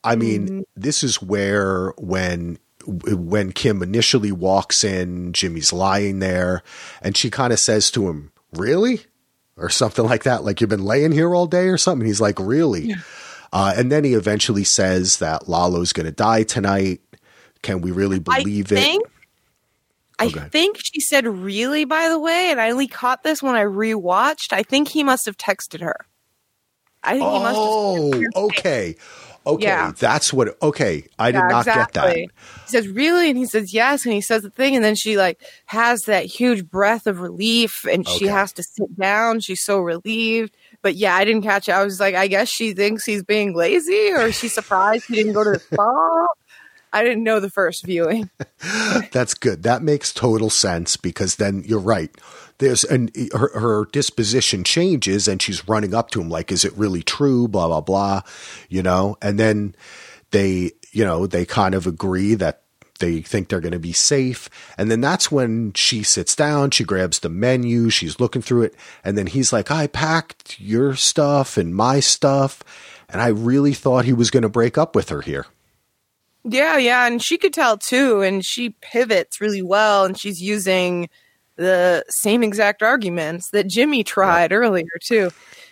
[0.02, 0.60] I mean, mm-hmm.
[0.74, 6.62] this is where when when Kim initially walks in, Jimmy's lying there,
[7.02, 9.06] and she kind of says to him, "Really?"
[9.56, 10.44] or something like that.
[10.44, 12.06] Like you've been laying here all day or something.
[12.06, 12.88] He's like, really?
[12.88, 12.96] Yeah.
[13.52, 17.00] Uh, and then he eventually says that Lalo's going to die tonight.
[17.62, 19.10] Can we really believe I think, it?
[20.18, 23.64] I think she said really, by the way, and I only caught this when I
[23.64, 24.52] rewatched.
[24.52, 26.06] I think he must have texted her.
[27.06, 28.34] I think oh, he must.
[28.36, 28.96] Oh, okay.
[29.46, 29.92] Okay, yeah.
[29.96, 30.60] that's what.
[30.60, 31.84] Okay, I did yeah, not exactly.
[31.84, 32.16] get that.
[32.16, 32.28] He
[32.66, 35.40] says, "Really?" And he says, "Yes." And he says the thing, and then she like
[35.66, 38.18] has that huge breath of relief, and okay.
[38.18, 39.38] she has to sit down.
[39.38, 40.56] She's so relieved.
[40.82, 41.72] But yeah, I didn't catch it.
[41.72, 45.34] I was like, I guess she thinks he's being lazy, or she's surprised he didn't
[45.34, 46.26] go to the spa.
[46.92, 48.30] I didn't know the first viewing.
[49.12, 49.62] That's good.
[49.64, 52.10] That makes total sense because then you're right
[52.58, 56.72] there's an her, her disposition changes and she's running up to him like, is it
[56.74, 57.48] really true?
[57.48, 58.22] Blah, blah, blah,
[58.68, 59.74] you know, and then
[60.30, 62.62] they, you know, they kind of agree that
[62.98, 64.48] they think they're going to be safe.
[64.78, 68.74] And then that's when she sits down, she grabs the menu, she's looking through it.
[69.04, 72.62] And then he's like, I packed your stuff and my stuff.
[73.08, 75.46] And I really thought he was going to break up with her here.
[76.48, 81.08] Yeah, yeah, and she could tell too, and she pivots really well, and she's using
[81.56, 85.30] the same exact arguments that Jimmy tried earlier too.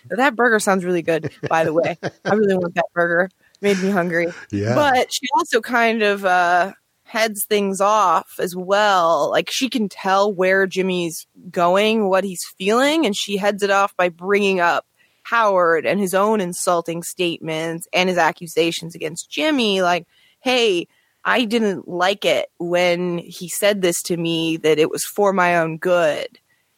[0.09, 1.97] That burger sounds really good, by the way.
[2.25, 3.29] I really want that burger.
[3.61, 4.27] Made me hungry.
[4.51, 4.75] Yeah.
[4.75, 9.31] But she also kind of uh, heads things off as well.
[9.31, 13.95] Like she can tell where Jimmy's going, what he's feeling, and she heads it off
[13.95, 14.85] by bringing up
[15.23, 19.81] Howard and his own insulting statements and his accusations against Jimmy.
[19.81, 20.05] Like,
[20.45, 20.87] hey,
[21.23, 25.57] I didn't like it when he said this to me that it was for my
[25.57, 26.27] own good.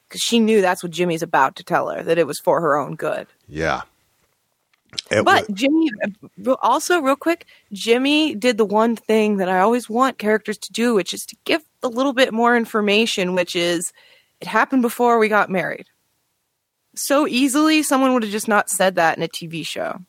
[0.08, 2.77] Because she knew that's what Jimmy's about to tell her, that it was for her
[2.77, 3.27] own good.
[3.49, 3.82] Yeah.
[5.12, 9.89] It But Jimmy, uh, also, real quick, Jimmy did the one thing that I always
[9.89, 13.91] want characters to do, which is to give a little bit more information, which is
[14.39, 15.88] it happened before we got married.
[16.95, 19.99] So easily, someone would have just not said that in a TV show.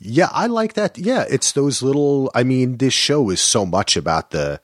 [0.00, 0.96] Yeah, I like that.
[0.96, 4.60] Yeah, it's those little I mean, this show is so much about the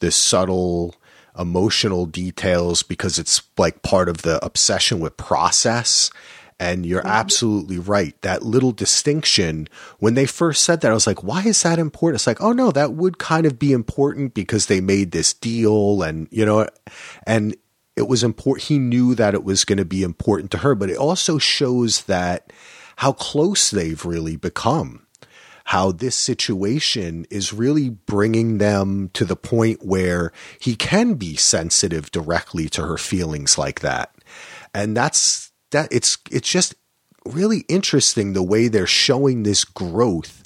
[0.00, 0.94] the subtle
[1.38, 6.10] emotional details because it's like part of the obsession with process.
[6.58, 7.08] And you're mm-hmm.
[7.08, 8.20] absolutely right.
[8.22, 12.20] That little distinction, when they first said that, I was like, why is that important?
[12.20, 16.02] It's like, oh no, that would kind of be important because they made this deal
[16.02, 16.68] and, you know,
[17.26, 17.56] and
[17.96, 18.68] it was important.
[18.68, 22.04] He knew that it was going to be important to her, but it also shows
[22.04, 22.52] that
[23.02, 25.04] how close they've really become.
[25.64, 32.12] How this situation is really bringing them to the point where he can be sensitive
[32.12, 34.14] directly to her feelings like that.
[34.72, 36.76] And that's that it's it's just
[37.26, 40.44] really interesting the way they're showing this growth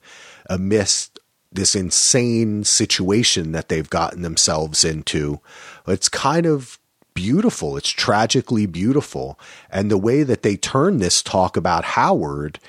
[0.48, 1.18] amidst
[1.52, 5.42] this insane situation that they've gotten themselves into.
[5.86, 6.78] It's kind of
[7.16, 7.76] beautiful.
[7.76, 9.40] It's tragically beautiful.
[9.70, 12.60] And the way that they turn this talk about Howard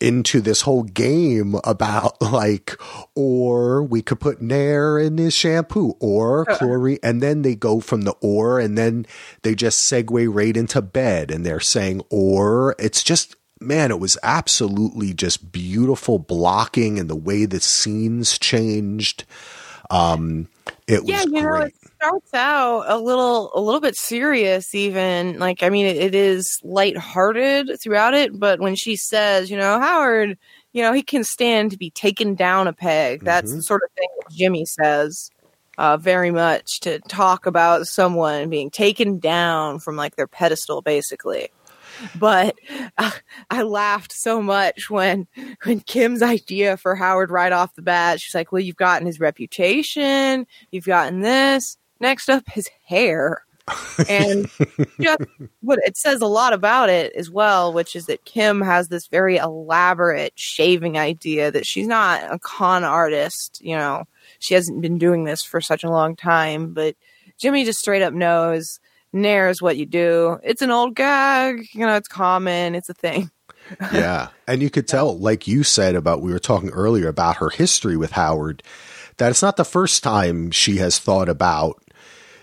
[0.00, 2.80] into this whole game about like,
[3.14, 6.98] or we could put Nair in his shampoo or chlorine.
[7.02, 9.04] And then they go from the or and then
[9.42, 12.74] they just segue right into bed and they're saying or.
[12.78, 19.24] It's just, man, it was absolutely just beautiful blocking and the way the scenes changed.
[19.90, 20.48] Um,
[20.86, 21.74] it was yeah, you know, great.
[22.02, 25.38] Starts out a little a little bit serious even.
[25.38, 29.78] Like I mean it, it is lighthearted throughout it, but when she says, you know,
[29.78, 30.36] Howard,
[30.72, 33.22] you know, he can stand to be taken down a peg.
[33.22, 35.30] That's the sort of thing that Jimmy says.
[35.78, 41.48] Uh, very much to talk about someone being taken down from like their pedestal, basically.
[42.14, 42.56] But
[42.98, 43.10] uh,
[43.50, 45.26] I laughed so much when
[45.64, 49.18] when Kim's idea for Howard right off the bat, she's like, "Well, you've gotten his
[49.18, 51.78] reputation, you've gotten this.
[52.02, 53.44] Next up, his hair."
[54.08, 54.50] and
[55.00, 55.20] just
[55.60, 59.06] what it says a lot about it as well, which is that Kim has this
[59.06, 64.04] very elaborate shaving idea that she's not a con artist, you know,
[64.40, 66.96] she hasn't been doing this for such a long time, but
[67.38, 68.80] Jimmy just straight up knows
[69.12, 70.38] Nair is what you do.
[70.42, 73.30] It's an old gag, you know, it's common, it's a thing.
[73.92, 74.28] yeah.
[74.46, 77.96] And you could tell, like you said about, we were talking earlier about her history
[77.96, 78.62] with Howard,
[79.18, 81.82] that it's not the first time she has thought about,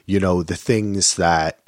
[0.10, 1.60] you know, the things that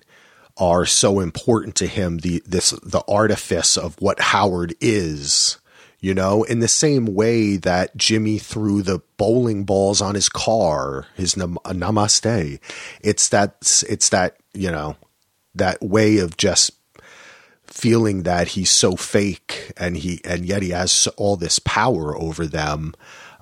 [0.58, 5.60] are so important to him, the, this, the artifice of what Howard is,
[6.00, 11.06] you know, in the same way that Jimmy threw the bowling balls on his car,
[11.16, 12.60] his nam- namaste.
[13.02, 14.96] It's that, it's that, you know,
[15.54, 16.72] that way of just
[17.68, 22.46] feeling that he's so fake and he and yet he has all this power over
[22.46, 22.94] them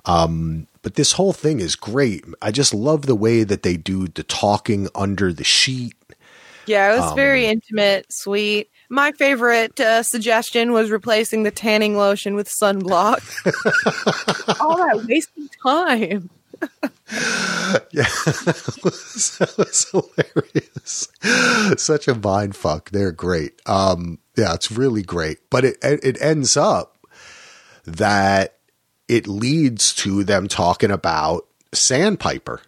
[0.04, 4.06] um but this whole thing is great i just love the way that they do
[4.08, 5.94] the talking under the sheet
[6.66, 8.70] Yeah, it was very intimate, sweet.
[8.88, 13.22] My favorite uh, suggestion was replacing the tanning lotion with sunblock.
[14.60, 16.30] All that wasted time.
[17.90, 21.08] yeah that was, that was hilarious
[21.82, 26.58] such a mind fuck they're great um yeah it's really great but it it ends
[26.58, 26.98] up
[27.86, 28.58] that
[29.10, 32.62] it leads to them talking about sandpiper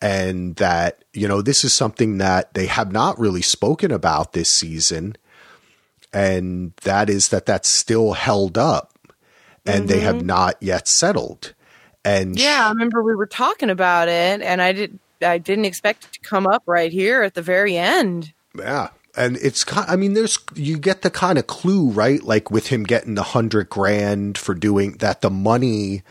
[0.00, 4.52] and that you know this is something that they have not really spoken about this
[4.52, 5.16] season
[6.12, 8.92] and that is that that's still held up
[9.66, 10.26] and they have mm-hmm.
[10.26, 11.52] not yet settled
[12.04, 14.98] and Yeah, I remember we were talking about it, and I did.
[15.20, 18.32] I didn't expect it to come up right here at the very end.
[18.56, 18.88] Yeah.
[19.18, 22.22] And it's kind I mean, there's, you get the kind of clue, right?
[22.22, 26.02] Like with him getting the hundred grand for doing that, the money,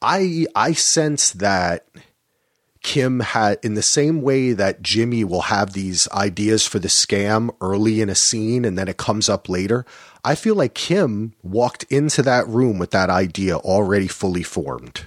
[0.00, 1.86] I, I sense that
[2.82, 7.54] Kim had, in the same way that Jimmy will have these ideas for the scam
[7.60, 9.84] early in a scene and then it comes up later.
[10.24, 15.02] I feel like Kim walked into that room with that idea already fully formed.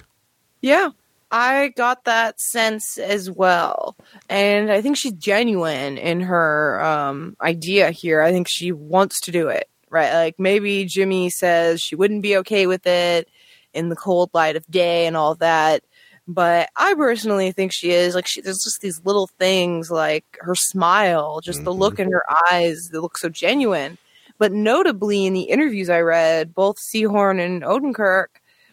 [0.60, 0.90] Yeah,
[1.36, 3.96] I got that sense as well.
[4.28, 8.22] And I think she's genuine in her um, idea here.
[8.22, 10.14] I think she wants to do it, right?
[10.14, 13.28] Like maybe Jimmy says she wouldn't be okay with it
[13.72, 15.82] in the cold light of day and all that.
[16.28, 18.14] But I personally think she is.
[18.14, 21.64] Like, she, there's just these little things like her smile, just mm-hmm.
[21.64, 22.22] the look in her
[22.52, 23.98] eyes that look so genuine.
[24.38, 28.28] But notably, in the interviews I read, both Seehorn and Odenkirk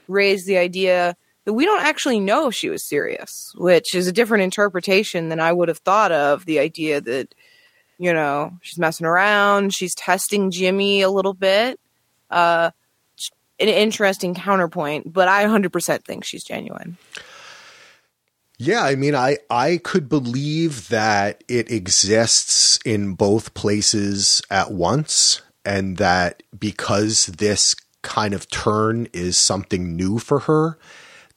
[0.07, 1.15] raised the idea
[1.45, 5.51] we don't actually know if she was serious, which is a different interpretation than I
[5.51, 6.45] would have thought of.
[6.45, 7.33] The idea that,
[7.97, 11.79] you know, she's messing around, she's testing Jimmy a little bit.
[12.29, 12.71] Uh,
[13.59, 16.97] an interesting counterpoint, but I 100% think she's genuine.
[18.57, 25.41] Yeah, I mean, I I could believe that it exists in both places at once,
[25.65, 30.77] and that because this kind of turn is something new for her,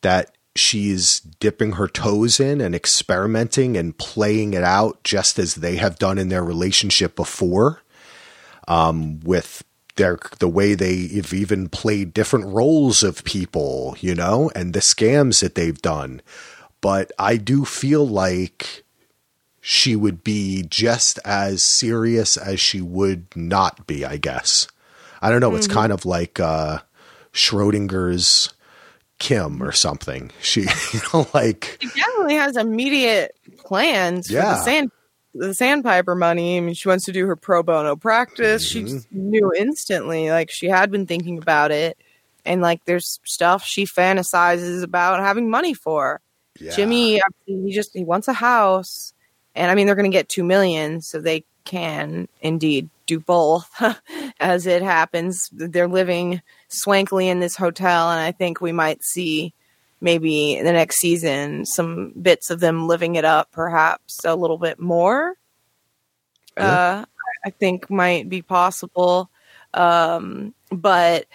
[0.05, 5.77] that she's dipping her toes in and experimenting and playing it out just as they
[5.77, 7.83] have done in their relationship before,
[8.69, 9.65] um, with
[9.97, 15.41] their the way they've even played different roles of people, you know, and the scams
[15.41, 16.23] that they've done
[16.85, 18.85] but I do feel like
[19.63, 24.69] she would be just as serious as she would not be, I guess.
[25.23, 25.49] I don't know.
[25.49, 25.57] Mm-hmm.
[25.57, 26.81] It's kind of like uh,
[27.33, 28.53] Schrodinger's
[29.19, 30.31] Kim or something.
[30.41, 30.63] She,
[30.93, 31.79] you know, like.
[31.81, 33.35] She definitely has immediate
[33.65, 34.55] plans yeah.
[34.55, 34.91] for the sand
[35.35, 36.57] the sandpiper money.
[36.57, 38.73] I mean, she wants to do her pro bono practice.
[38.73, 38.99] Mm-hmm.
[38.99, 41.99] She knew instantly, like she had been thinking about it,
[42.45, 46.21] and like there's stuff she fantasizes about having money for.
[46.59, 46.75] Yeah.
[46.75, 49.13] Jimmy, he just he wants a house,
[49.55, 53.69] and I mean they're going to get two million, so they can indeed do both.
[54.41, 56.43] As it happens, they're living
[56.75, 59.55] swankily in this hotel, and I think we might see
[60.01, 64.79] maybe the next season some bits of them living it up, perhaps a little bit
[64.79, 65.35] more.
[66.57, 66.67] Yeah.
[66.67, 67.05] Uh,
[67.47, 69.31] I think might be possible,
[69.75, 71.27] um, but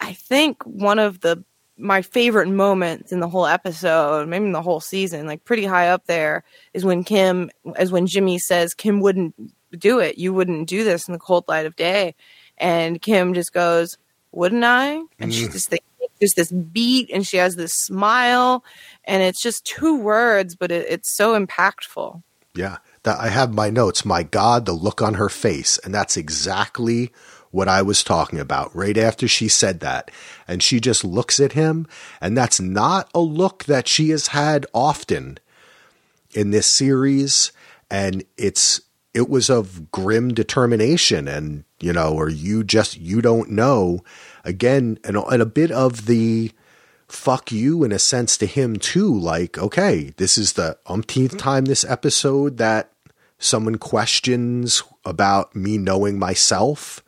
[0.00, 1.44] I think one of the
[1.78, 5.88] my favorite moments in the whole episode, maybe in the whole season, like pretty high
[5.88, 6.42] up there,
[6.74, 9.34] is when Kim, is when Jimmy says Kim wouldn't
[9.78, 10.18] do it.
[10.18, 12.14] You wouldn't do this in the cold light of day,
[12.56, 13.96] and Kim just goes,
[14.32, 15.32] "Wouldn't I?" And mm.
[15.32, 15.74] she's just
[16.20, 18.64] just this beat, and she has this smile,
[19.04, 22.22] and it's just two words, but it, it's so impactful.
[22.54, 24.04] Yeah, that I have my notes.
[24.04, 27.12] My God, the look on her face, and that's exactly
[27.50, 30.10] what I was talking about right after she said that.
[30.46, 31.86] And she just looks at him,
[32.20, 35.38] and that's not a look that she has had often
[36.34, 37.52] in this series.
[37.90, 38.82] And it's,
[39.14, 44.04] it was of grim determination and, you know, or you just, you don't know.
[44.44, 46.52] Again, and, and a bit of the,
[47.08, 49.18] fuck you in a sense to him too.
[49.18, 51.38] Like, okay, this is the umpteenth mm-hmm.
[51.38, 52.92] time this episode that
[53.38, 57.02] someone questions about me knowing myself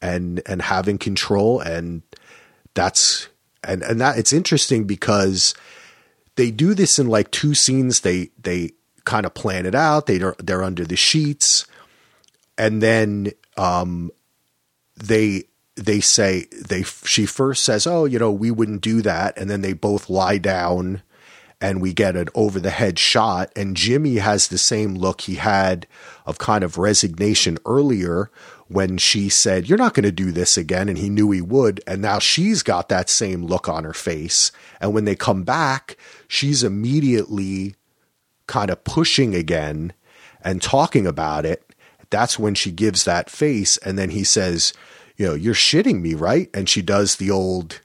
[0.00, 2.02] and and having control and
[2.74, 3.28] that's
[3.64, 5.54] and and that it's interesting because
[6.36, 8.70] they do this in like two scenes they they
[9.04, 11.66] kind of plan it out they they're under the sheets
[12.56, 14.10] and then um
[14.96, 15.44] they
[15.76, 19.60] they say they she first says oh you know we wouldn't do that and then
[19.60, 21.02] they both lie down
[21.60, 25.34] and we get an over the head shot and Jimmy has the same look he
[25.34, 25.86] had
[26.24, 28.30] of kind of resignation earlier
[28.68, 30.88] when she said, You're not going to do this again.
[30.88, 31.80] And he knew he would.
[31.86, 34.52] And now she's got that same look on her face.
[34.80, 35.96] And when they come back,
[36.28, 37.74] she's immediately
[38.46, 39.92] kind of pushing again
[40.42, 41.64] and talking about it.
[42.10, 43.76] That's when she gives that face.
[43.78, 44.72] And then he says,
[45.16, 46.48] You know, you're shitting me, right?
[46.54, 47.80] And she does the old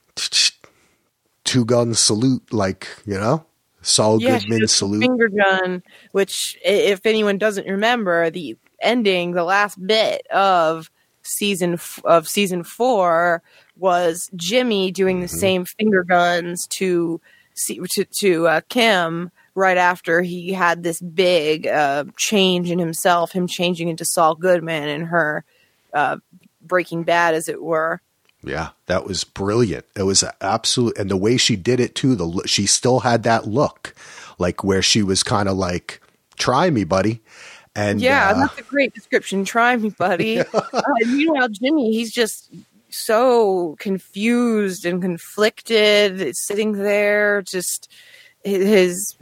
[1.44, 3.46] two gun salute, like, you know?
[3.82, 5.02] Saul yeah, Goodman salute.
[5.02, 10.90] Finger gun, which, if anyone doesn't remember, the ending, the last bit of
[11.24, 13.42] season f- of season four
[13.78, 15.38] was Jimmy doing the mm-hmm.
[15.38, 17.20] same finger guns to
[17.68, 23.48] to to uh, Kim right after he had this big uh, change in himself, him
[23.48, 25.44] changing into Saul Goodman and her
[25.94, 26.18] uh,
[26.62, 28.02] Breaking Bad, as it were.
[28.44, 29.86] Yeah, that was brilliant.
[29.96, 32.16] It was absolute, and the way she did it too.
[32.16, 33.96] The she still had that look,
[34.38, 36.02] like where she was kind of like,
[36.36, 37.22] "Try me, buddy,"
[37.76, 39.46] And yeah, uh, that's a great description.
[39.46, 40.40] Try me, buddy.
[40.54, 42.54] uh, meanwhile, Jimmy, he's just
[42.90, 47.92] so confused and conflicted, sitting there, just
[48.44, 49.16] his,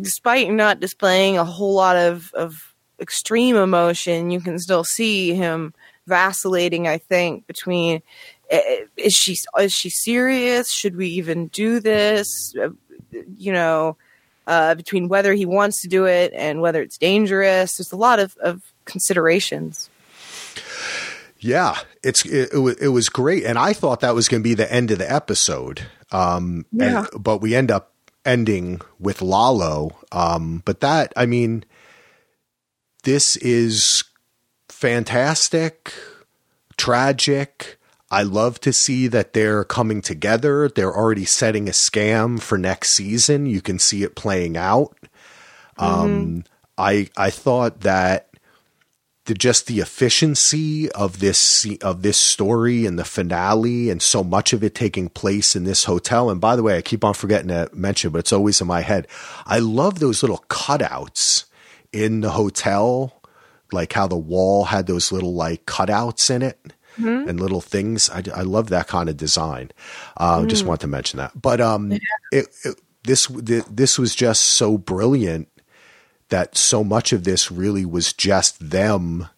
[0.00, 5.74] despite not displaying a whole lot of, of extreme emotion, you can still see him
[6.06, 6.88] vacillating.
[6.88, 8.02] I think between
[8.96, 10.70] is she is she serious?
[10.70, 12.54] Should we even do this?
[12.56, 12.70] Uh,
[13.36, 13.96] you know,
[14.46, 17.76] uh, between whether he wants to do it and whether it's dangerous.
[17.76, 19.90] There's a lot of, of considerations.
[21.40, 24.48] Yeah, it's it, it, was, it was great, and I thought that was going to
[24.48, 25.82] be the end of the episode.
[26.10, 27.06] Um, Yeah.
[27.12, 27.92] and, but we end up
[28.28, 29.98] ending with Lalo.
[30.12, 31.64] Um, but that, I mean,
[33.04, 34.04] this is
[34.68, 35.92] fantastic,
[36.76, 37.78] tragic.
[38.10, 40.68] I love to see that they're coming together.
[40.68, 43.46] They're already setting a scam for next season.
[43.46, 44.96] You can see it playing out.
[45.78, 46.44] Um,
[46.76, 48.27] I I thought that
[49.28, 54.52] the just the efficiency of this of this story and the finale and so much
[54.52, 56.30] of it taking place in this hotel.
[56.30, 58.80] And by the way I keep on forgetting to mention but it's always in my
[58.80, 59.06] head.
[59.46, 61.44] I love those little cutouts
[61.92, 63.20] in the hotel
[63.70, 66.58] like how the wall had those little like cutouts in it
[67.28, 68.10] and little things.
[68.10, 69.70] I, I love that kind of design.
[70.16, 71.40] Uh, just want to mention that.
[71.40, 72.00] But um it,
[72.64, 75.48] it, this this was just so brilliant
[76.28, 79.28] that so much of this really was just them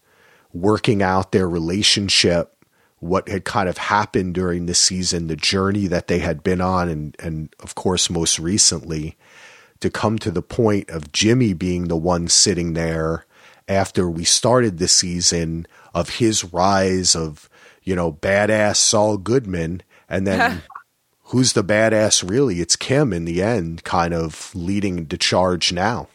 [0.53, 2.65] working out their relationship,
[2.99, 6.89] what had kind of happened during the season, the journey that they had been on,
[6.89, 9.17] and, and of course, most recently,
[9.81, 13.25] to come to the point of Jimmy being the one sitting there
[13.69, 17.49] after we started the season of his rise of,
[17.83, 19.83] you know, badass Saul Goodman.
[20.09, 20.63] And then
[21.25, 22.61] who's the badass really?
[22.61, 26.09] It's Kim in the end, kind of leading the charge now.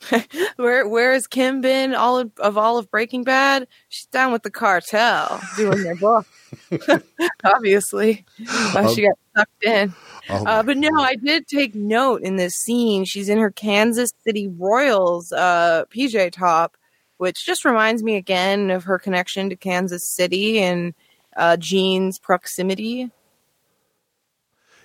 [0.56, 3.66] Where where has Kim been all of, of all of Breaking Bad?
[3.88, 6.26] She's down with the cartel doing their book.
[7.44, 9.94] Obviously, Uh, she got sucked in.
[10.30, 13.04] Oh Uh, but no, I did take note in this scene.
[13.04, 16.76] She's in her Kansas City Royals uh, PJ top,
[17.16, 20.94] which just reminds me again of her connection to Kansas City and
[21.36, 23.10] uh, Gene's proximity.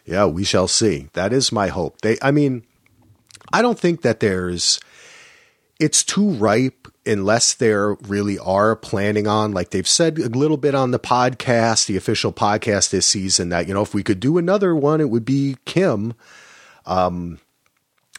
[0.06, 1.10] Yeah, we shall see.
[1.14, 2.02] That is my hope.
[2.02, 2.64] They, I mean,
[3.52, 4.80] I don't think that there's,
[5.84, 10.74] it's too ripe unless there really are planning on, like they've said a little bit
[10.74, 14.38] on the podcast, the official podcast this season, that, you know, if we could do
[14.38, 16.14] another one, it would be Kim.
[16.86, 17.40] Um,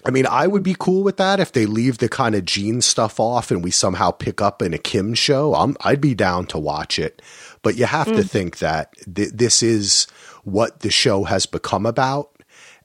[0.05, 2.83] I mean, I would be cool with that if they leave the kind of Gene
[2.83, 5.55] stuff off and we somehow pick up in a Kim show.
[5.55, 7.23] I'm, I'd be down to watch it.
[7.63, 10.07] But you have to think that th- this is
[10.43, 12.31] what the show has become about,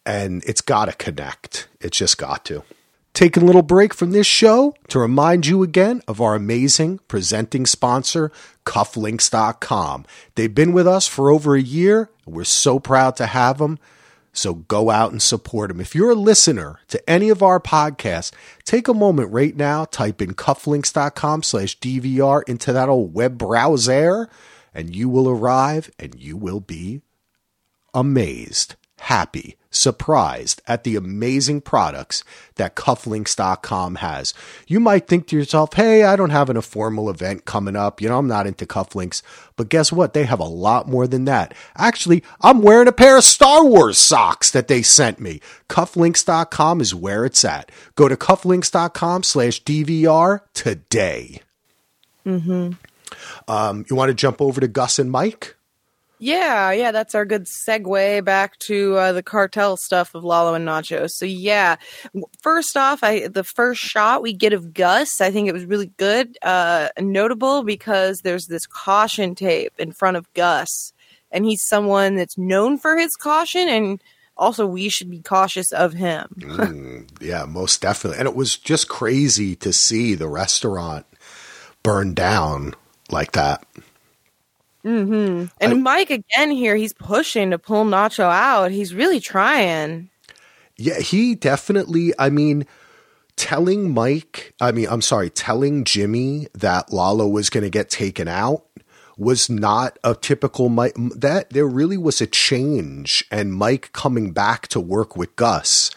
[0.05, 1.67] and it's got to connect.
[1.82, 2.63] It's just got to.
[3.14, 7.66] Taking a little break from this show to remind you again of our amazing presenting
[7.66, 8.32] sponsor,
[8.66, 10.05] cufflinks.com.
[10.36, 13.80] They've been with us for over a year, and we're so proud to have them.
[14.32, 15.82] So go out and support them.
[15.82, 18.32] If you're a listener to any of our podcasts,
[18.64, 24.30] take a moment right now, type in cufflinks.com slash DVR into that old web browser,
[24.74, 27.01] and you will arrive and you will be
[27.93, 32.24] amazed, happy, surprised at the amazing products
[32.55, 34.34] that cufflinks.com has.
[34.67, 38.01] You might think to yourself, hey, I don't have an, a formal event coming up.
[38.01, 39.22] You know, I'm not into cufflinks.
[39.55, 40.13] But guess what?
[40.13, 41.53] They have a lot more than that.
[41.76, 45.41] Actually, I'm wearing a pair of Star Wars socks that they sent me.
[45.67, 47.72] Cufflinks.com is where it's at.
[47.95, 51.41] Go to cufflinks.com slash DVR today.
[52.26, 52.72] Mm-hmm.
[53.47, 55.55] Um, you want to jump over to Gus and Mike?
[56.20, 60.67] Yeah, yeah, that's our good segue back to uh, the cartel stuff of Lalo and
[60.67, 61.09] Nacho.
[61.09, 61.78] So yeah,
[62.41, 65.91] first off, I the first shot we get of Gus, I think it was really
[65.97, 70.91] good, uh, notable because there's this caution tape in front of Gus,
[71.32, 74.03] and he's someone that's known for his caution, and
[74.36, 76.28] also we should be cautious of him.
[76.59, 78.20] Mm, yeah, most definitely.
[78.20, 81.05] And it was just crazy to see the restaurant
[81.84, 82.76] burn down
[83.09, 83.65] like that.
[84.86, 85.45] Mm-hmm.
[85.59, 88.71] And I- Mike again here, he's pushing to pull Nacho out.
[88.71, 90.09] He's really trying.
[90.77, 92.65] Yeah, he definitely, I mean,
[93.36, 98.27] telling Mike, I mean, I'm sorry, telling Jimmy that Lalo was going to get taken
[98.30, 98.65] out
[99.17, 100.95] was not a typical Mike.
[100.97, 105.91] That there really was a change, and Mike coming back to work with Gus.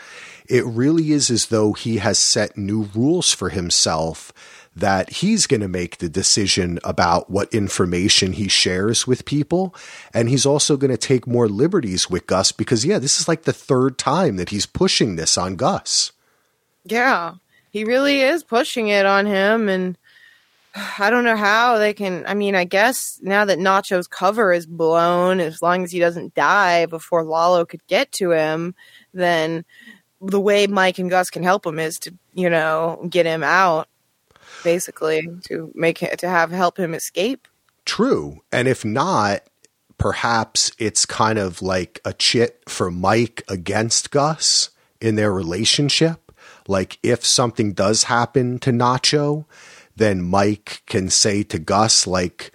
[0.49, 4.33] It really is as though he has set new rules for himself
[4.75, 9.75] that he's going to make the decision about what information he shares with people.
[10.15, 13.43] And he's also going to take more liberties with Gus because, yeah, this is like
[13.43, 16.13] the third time that he's pushing this on Gus.
[16.85, 17.35] Yeah,
[17.71, 19.97] he really is pushing it on him, and
[20.99, 22.25] I don't know how they can.
[22.27, 26.35] I mean, I guess now that Nacho's cover is blown, as long as he doesn't
[26.35, 28.75] die before Lalo could get to him,
[29.15, 29.65] then
[30.21, 33.89] the way Mike and Gus can help him is to, you know, get him out,
[34.63, 37.49] basically to make it to have help him escape.
[37.85, 38.41] True.
[38.53, 39.43] And if not,
[39.99, 46.33] perhaps it's kind of like a chit for Mike against Gus in their relationship.
[46.69, 49.47] Like if something does happen to Nacho,
[49.97, 52.53] then Mike can say to Gus, like,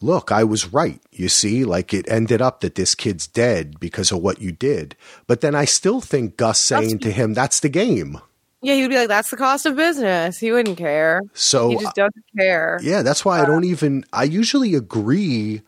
[0.00, 1.00] look, I was right.
[1.12, 4.96] You see, like it ended up that this kid's dead because of what you did.
[5.26, 8.20] But then I still think Gus saying to him, that's the game.
[8.66, 11.22] Yeah, he would be like, "That's the cost of business." He wouldn't care.
[11.34, 12.80] So he just doesn't care.
[12.82, 14.04] Yeah, that's why I don't even.
[14.12, 15.62] I usually agree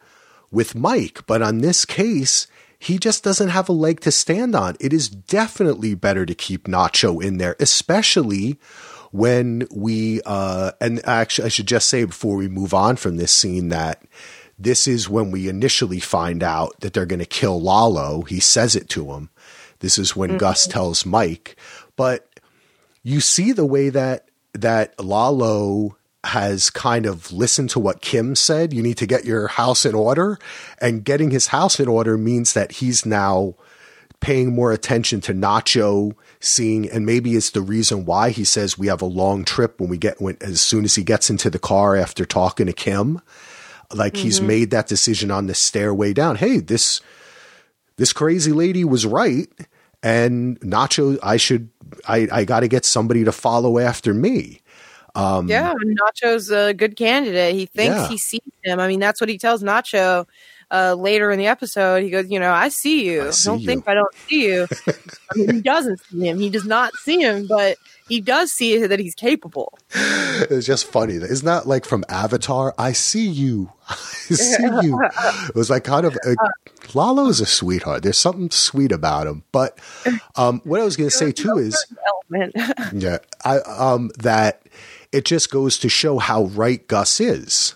[0.51, 4.75] with Mike, but on this case, he just doesn't have a leg to stand on.
[4.81, 8.59] It is definitely better to keep Nacho in there, especially
[9.13, 10.21] when we.
[10.27, 14.03] Uh, and actually, I should just say before we move on from this scene that
[14.59, 18.23] this is when we initially find out that they're going to kill Lalo.
[18.23, 19.31] He says it to him.
[19.79, 21.57] This is when Gus tells Mike,
[21.95, 22.28] but
[23.09, 28.73] you see the way that that Lalo has kind of listened to what Kim said.
[28.73, 30.39] You need to get your house in order,
[30.81, 33.55] and getting his house in order means that he's now
[34.21, 38.89] paying more attention to Nacho seeing, and maybe it's the reason why he says we
[38.89, 41.59] have a long trip when we get when as soon as he gets into the
[41.59, 43.23] car after talking to Kim,
[43.95, 44.49] like he's mm-hmm.
[44.49, 46.37] made that decision on the stairway down.
[46.37, 47.01] Hey, this
[47.97, 49.49] this crazy lady was right,
[50.03, 51.71] and Nacho, I should,
[52.07, 54.61] I, I got to get somebody to follow after me.
[55.15, 57.55] Um, yeah, Nacho's a good candidate.
[57.55, 58.09] He thinks Yeah.
[58.09, 58.79] he sees him.
[58.79, 60.27] I mean, that's what he tells Nacho
[60.71, 62.03] uh, later in the episode.
[62.03, 63.29] He goes, "You know, I see you.
[63.29, 66.39] I see don't you." think I don't see you." I mean, he doesn't see him.
[66.39, 67.77] He does not see him, but
[68.09, 69.79] he does see that he's capable.
[69.95, 71.15] It's just funny.
[71.15, 72.75] It's not like from Avatar?
[72.79, 73.71] I see you.
[73.89, 74.99] I see you.
[75.49, 76.37] It was like kind of a,
[76.95, 78.03] Lalo's a sweetheart.
[78.03, 79.45] There's something sweet about him.
[79.53, 79.79] But
[80.37, 81.87] um, what I was going to say too is,
[82.93, 84.63] yeah, I um that
[85.13, 87.75] it just goes to show how right Gus is.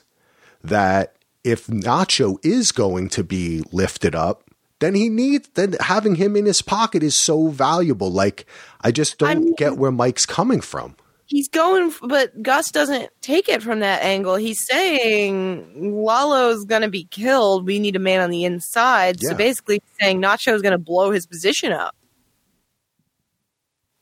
[0.65, 4.45] That if Nacho is going to be lifted up,
[4.81, 8.11] then he needs then having him in his pocket is so valuable.
[8.11, 8.47] Like
[8.81, 10.97] I just don't mean- get where Mike's coming from.
[11.27, 14.37] he's going, but Gus doesn't take it from that angle.
[14.37, 17.67] He's saying Lalo's going to be killed.
[17.67, 19.17] We need a man on the inside.
[19.21, 19.31] Yeah.
[19.31, 21.95] So basically, saying Nacho's going to blow his position up.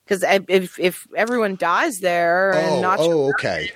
[0.04, 3.70] Because if if everyone dies there and oh, Nacho, oh, okay.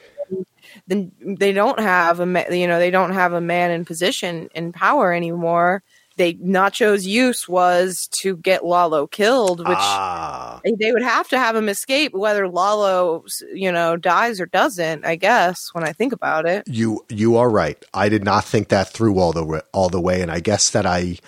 [0.86, 4.48] Then they don't have a ma- you know they don't have a man in position
[4.54, 5.82] in power anymore.
[6.16, 11.56] They Nacho's use was to get Lalo killed, which ah, they would have to have
[11.56, 16.46] him escape whether Lalo you know dies or doesn't i guess when i think about
[16.46, 17.82] it you you are right.
[17.94, 20.86] I did not think that through all the all the way, and I guess that
[20.86, 21.18] I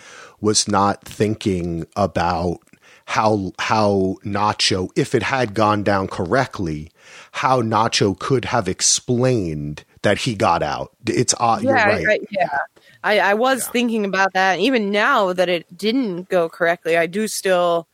[0.41, 2.59] was not thinking about
[3.07, 6.91] how how Nacho, if it had gone down correctly,
[7.37, 10.93] how Nacho could have explained that he got out.
[11.07, 12.07] It's uh, you're yeah right.
[12.09, 12.59] I, yeah
[13.05, 17.29] i, I was thinking about that even now that it didn't go correctly i do
[17.29, 17.87] still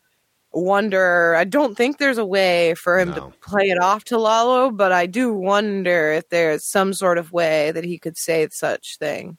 [0.53, 3.15] wonder i don't think there's a way for him No.
[3.15, 7.33] to play it off to lalo but i do wonder if there's some sort of
[7.33, 9.37] way that he could say such thing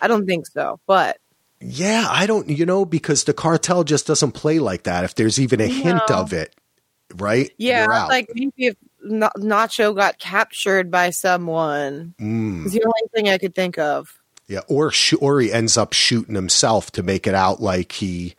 [0.00, 1.18] i don't think so but
[1.60, 5.04] Yeah, I don't, you know, because the cartel just doesn't play like that.
[5.04, 6.54] If there's even a hint of it,
[7.14, 7.52] right?
[7.58, 8.74] yeah like maybe if
[9.08, 12.64] nacho got captured by someone Mm.
[12.64, 14.08] It's the only thing I could think of.
[14.48, 18.34] yeah, or sh- or he ends up shooting himself to make it out like he,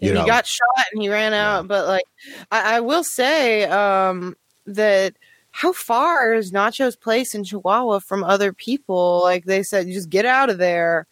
[0.00, 1.66] you And know, he got shot and he ran out.
[1.68, 2.04] But like,
[2.50, 4.36] I, I will say um,
[4.66, 5.14] that
[5.52, 9.20] how far is Nacho's place in Chihuahua from other people?
[9.22, 11.06] Like they said, just get out of there.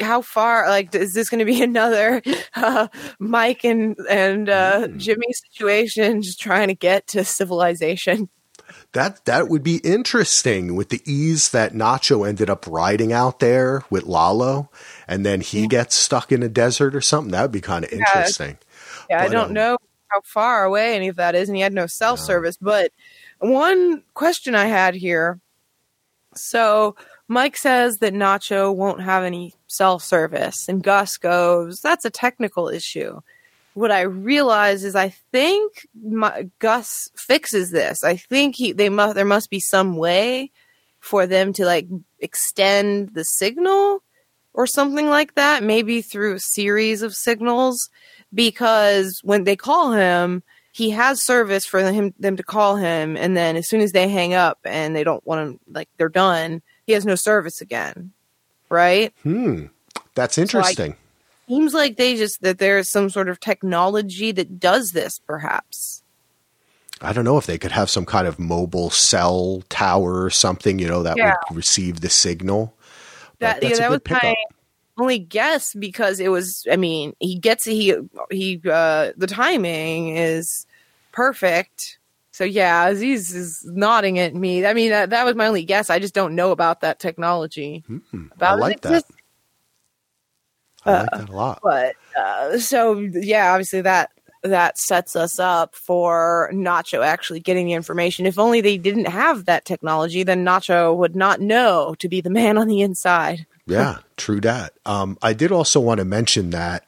[0.00, 0.68] How far?
[0.68, 2.22] Like, is this going to be another
[2.54, 2.88] uh,
[3.18, 4.98] Mike and and uh, Hmm.
[4.98, 8.28] Jimmy situation, just trying to get to civilization?
[8.92, 13.82] That that would be interesting with the ease that Nacho ended up riding out there
[13.90, 14.70] with Lalo,
[15.06, 17.32] and then he gets stuck in a desert or something.
[17.32, 18.58] That would be kind of interesting.
[19.08, 19.76] Yeah, I But, don't um, know
[20.08, 22.56] how far away any of that is, and he had no cell service.
[22.56, 22.92] But
[23.38, 25.40] one question I had here
[26.34, 26.96] so
[27.28, 32.68] Mike says that Nacho won't have any cell service, and Gus goes, That's a technical
[32.68, 33.20] issue.
[33.74, 38.02] What I realize is I think my, Gus fixes this.
[38.04, 40.50] I think he they must there must be some way
[41.00, 41.86] for them to like
[42.20, 44.02] extend the signal
[44.54, 47.90] or something like that, maybe through a series of signals
[48.32, 53.36] because when they call him, he has service for him them to call him, and
[53.36, 56.62] then as soon as they hang up and they don't want him, like they're done,
[56.86, 58.12] he has no service again.
[58.68, 59.14] Right?
[59.22, 59.66] Hmm,
[60.14, 60.96] that's interesting.
[61.48, 66.02] Seems like they just that there's some sort of technology that does this, perhaps.
[67.00, 70.78] I don't know if they could have some kind of mobile cell tower or something,
[70.78, 71.34] you know, that Yeah.
[71.48, 72.74] would receive the signal.
[73.38, 74.22] That yeah, that was pickup.
[74.22, 74.34] my
[74.98, 76.66] only guess because it was.
[76.70, 77.94] I mean, he gets he
[78.30, 80.66] he uh, the timing is
[81.12, 81.98] perfect.
[82.36, 84.66] So yeah, Aziz is nodding at me.
[84.66, 85.88] I mean, that, that was my only guess.
[85.88, 87.82] I just don't know about that technology.
[87.86, 88.88] Hmm, I About it like that.
[88.90, 89.12] exist-
[90.84, 91.60] I like that a lot.
[91.62, 94.10] But uh, so yeah, obviously that
[94.42, 98.26] that sets us up for Nacho actually getting the information.
[98.26, 102.28] If only they didn't have that technology, then Nacho would not know to be the
[102.28, 103.46] man on the inside.
[103.66, 104.74] Yeah, true that.
[104.84, 106.86] Um, I did also want to mention that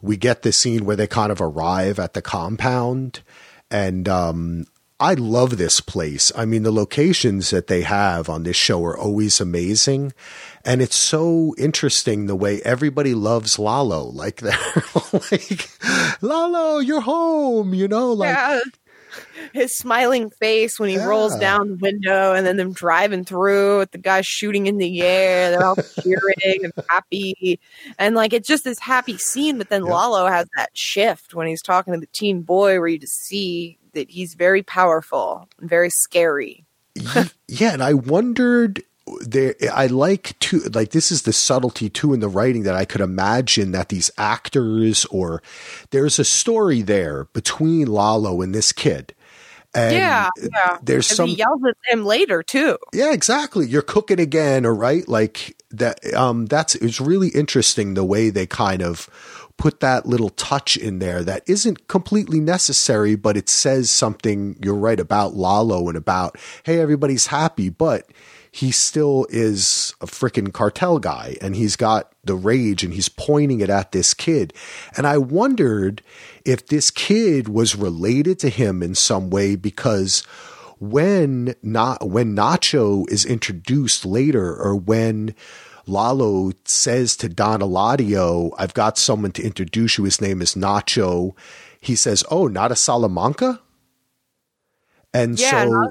[0.00, 3.24] we get the scene where they kind of arrive at the compound,
[3.68, 4.66] and um,
[4.98, 6.32] I love this place.
[6.34, 10.14] I mean, the locations that they have on this show are always amazing,
[10.64, 14.04] and it's so interesting the way everybody loves Lalo.
[14.04, 14.56] Like they're
[15.12, 15.68] like,
[16.22, 17.74] Lalo, you're home.
[17.74, 18.60] You know, like yeah.
[19.52, 23.90] His smiling face when he rolls down the window, and then them driving through with
[23.90, 25.50] the guy shooting in the air.
[25.50, 27.60] They're all cheering and happy,
[27.98, 29.58] and like it's just this happy scene.
[29.58, 29.92] But then Yeah.
[29.92, 33.78] Lalo has that shift when he's talking to the teen boy, where you just see
[33.96, 36.64] that he's very powerful and very scary.
[37.48, 38.82] Yeah, and I wondered
[39.20, 42.84] there I like to like this is the subtlety too in the writing that I
[42.84, 45.42] could imagine that these actors or
[45.90, 49.14] there's a story there between Lalo and this kid.
[49.74, 50.78] And yeah, yeah.
[50.82, 52.78] there's some he yells at him later too.
[52.94, 53.66] yeah, exactly.
[53.66, 55.06] You're cooking again, or right?
[55.06, 56.02] Like that.
[56.14, 59.10] Um, that's it's really interesting the way they kind of
[59.56, 64.56] put that little touch in there that isn't completely necessary, but it says something.
[64.62, 68.10] You're right about Lalo and about hey, everybody's happy, but
[68.50, 73.60] he still is a freaking cartel guy, and he's got the rage, and he's pointing
[73.60, 74.54] it at this kid.
[74.96, 76.02] And I wondered
[76.46, 80.22] if this kid was related to him in some way because
[80.78, 85.34] when not when Nacho is introduced later or when
[85.86, 90.04] Lalo says to Don Eladio, I've got someone to introduce you.
[90.04, 91.36] His name is Nacho.
[91.80, 93.60] He says, Oh, not a Salamanca?
[95.14, 95.90] And Yeah, so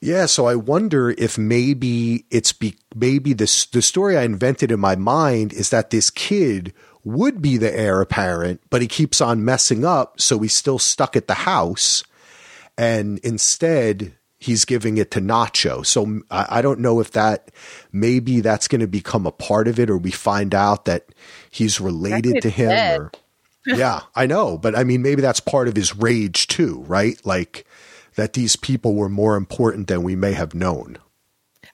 [0.00, 4.80] yeah, so I wonder if maybe it's be maybe this the story I invented in
[4.80, 6.72] my mind is that this kid
[7.04, 11.16] would be the heir apparent, but he keeps on messing up, so he's still stuck
[11.16, 12.02] at the house,
[12.76, 15.86] and instead he's giving it to Nacho.
[15.86, 17.52] So I, I don't know if that
[17.92, 21.06] maybe that's going to become a part of it, or we find out that
[21.50, 23.02] he's related to him.
[23.02, 23.12] Or,
[23.66, 27.20] yeah, I know, but I mean maybe that's part of his rage too, right?
[27.24, 27.66] Like
[28.16, 30.98] that these people were more important than we may have known.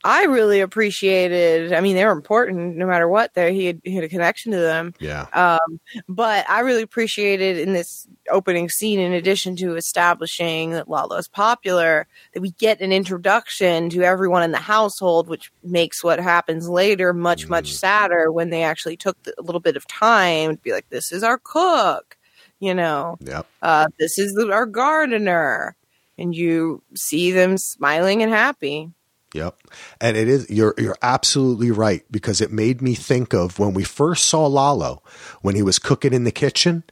[0.07, 1.73] I really appreciated.
[1.73, 3.35] I mean, they were important no matter what.
[3.35, 4.95] There, he had, he had a connection to them.
[5.01, 5.27] Yeah.
[5.33, 11.27] Um, but I really appreciated in this opening scene, in addition to establishing that Lalo's
[11.27, 16.69] popular, that we get an introduction to everyone in the household, which makes what happens
[16.69, 20.63] later much, much sadder when they actually took the, a little bit of time to
[20.63, 22.17] be like, this is our cook,
[22.61, 23.47] you know, Yep.
[23.63, 25.75] uh, this is the, our gardener.
[26.19, 28.91] And you see them smiling and happy.
[29.37, 29.59] Yep.
[30.01, 33.85] And it is you're you're absolutely right because it made me think of when we
[33.85, 35.03] first saw Lalo
[35.43, 36.85] when he was cooking in the kitchen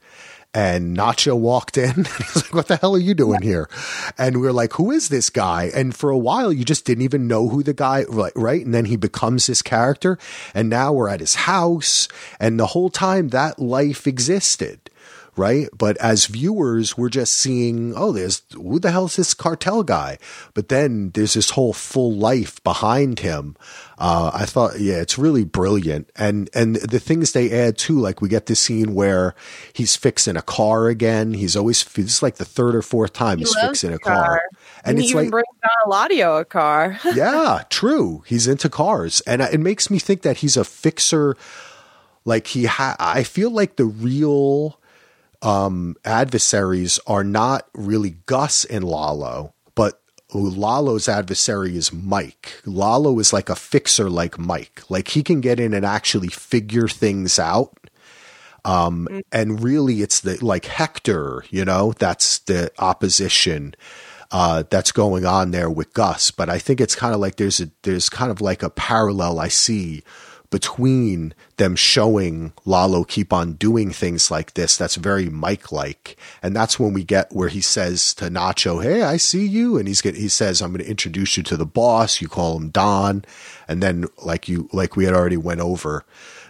[0.55, 2.05] and Nacho walked in.
[2.17, 3.69] He's like, "What the hell are you doing here?"
[4.17, 7.03] And we are like, "Who is this guy?" And for a while, you just didn't
[7.03, 8.31] even know who the guy, right?
[8.35, 8.63] Right?
[8.63, 10.17] And then he becomes this character,
[10.53, 12.07] and now we're at his house,
[12.39, 14.89] and the whole time that life existed.
[15.37, 15.67] Right.
[15.77, 20.17] But as viewers, we're just seeing, oh, there's who the hell is this cartel guy?
[20.53, 23.55] But then there's this whole full life behind him.
[23.97, 26.09] Uh, I thought, yeah, it's really brilliant.
[26.15, 29.35] And, and the things they add too, like we get this scene where
[29.73, 31.33] he's fixing a car again.
[31.33, 34.41] He's always, this is like the third or fourth time he's fixing a car.
[34.83, 36.99] And, And he it's even like, brings Don Eladio a car.
[37.13, 38.23] yeah, true.
[38.25, 41.35] He's into cars, and it makes me think that he's a fixer.
[42.25, 44.79] Like he, ha- I feel like the real
[45.45, 50.01] um, adversaries are not really Gus and Lalo, but
[50.33, 52.61] Lalo's adversary is Mike.
[52.65, 54.81] Lalo is like a fixer, like Mike.
[54.89, 57.77] Like he can get in and actually figure things out.
[58.65, 63.75] Um, and really it's the, like Hector, you know, that's the opposition,
[64.31, 66.31] uh, that's going on there with Gus.
[66.31, 69.39] But I think it's kind of like there's a, there's kind of like a parallel
[69.39, 70.01] I see
[70.49, 76.17] between them showing Lalo keep on doing things like this that's very Mike like.
[76.41, 79.77] And that's when we get where he says to Nacho, Hey, I see you.
[79.77, 82.21] And he's get, he says, I'm going to introduce you to the boss.
[82.21, 83.25] You call him Don.
[83.67, 86.05] And then like you, like we had already went over,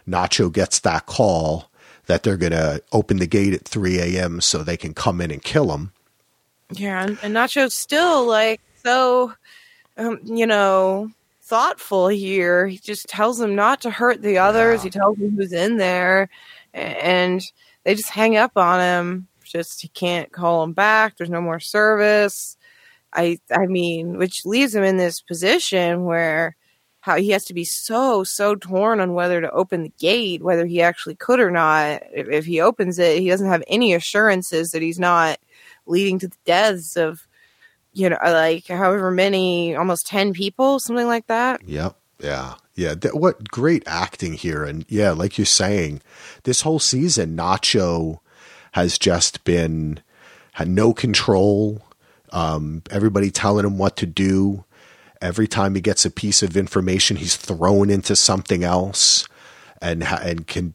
[0.08, 1.72] Nacho gets that call
[2.06, 4.42] that they're going to open the gate at 3 a.m.
[4.42, 5.92] so they can come in and kill him.
[6.72, 9.34] Yeah, and, and Nacho's still like so,
[9.98, 11.12] um, you know,
[11.46, 12.68] thoughtful here.
[12.68, 14.80] He just tells them not to hurt the others.
[14.80, 14.84] Yeah.
[14.84, 16.30] He tells them who's in there,
[16.74, 17.42] and
[17.84, 19.28] they just hang up on him.
[19.44, 21.18] Just he can't call them back.
[21.18, 22.58] There's no more service.
[23.14, 26.56] I I mean, which leaves him in this position where
[27.02, 30.66] how he has to be so so torn on whether to open the gate, whether
[30.66, 32.02] he actually could or not.
[32.12, 35.38] If, if he opens it, he doesn't have any assurances that he's not
[35.86, 37.28] leading to the deaths of
[37.96, 41.96] you know like however many almost 10 people something like that Yep.
[42.22, 42.56] Yeah.
[42.76, 42.96] Yeah.
[42.96, 44.64] Th- what great acting here.
[44.64, 46.02] And yeah, like you're saying,
[46.44, 48.20] this whole season, Nacho
[48.74, 50.00] has just been
[50.54, 51.82] had no control.
[52.32, 54.66] Um, everybody telling him what to do.
[55.22, 59.28] Every time he gets a piece of information, he's thrown into something else
[59.82, 60.74] and and can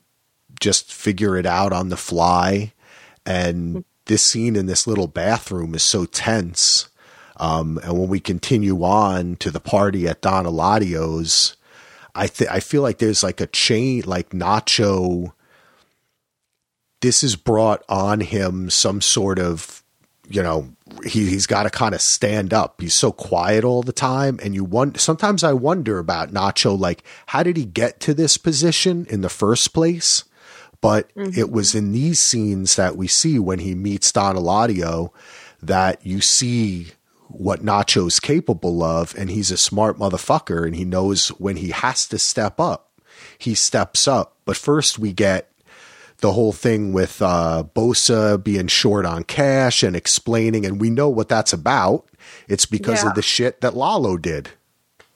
[0.61, 2.73] just figure it out on the fly.
[3.25, 6.89] And this scene in this little bathroom is so tense.
[7.41, 11.57] Um, and when we continue on to the party at Don Eladio's,
[12.15, 15.33] I th- I feel like there's like a chain, like Nacho.
[17.01, 19.83] This has brought on him some sort of,
[20.29, 20.69] you know,
[21.03, 22.79] he he's got to kind of stand up.
[22.79, 24.99] He's so quiet all the time, and you wonder.
[24.99, 29.31] Sometimes I wonder about Nacho, like how did he get to this position in the
[29.31, 30.25] first place?
[30.83, 35.11] But it was in these scenes that we see when he meets Don Eladio
[35.63, 36.93] that you see
[37.33, 42.07] what Nacho's capable of, and he's a smart motherfucker, and he knows when he has
[42.09, 42.91] to step up,
[43.39, 44.37] he steps up.
[44.45, 45.51] But first, we get
[46.19, 51.09] the whole thing with uh, Bolsa being short on cash and explaining, and we know
[51.09, 52.07] what that's about.
[52.49, 53.11] It's because Yeah.
[53.11, 54.51] of the shit that Lalo did.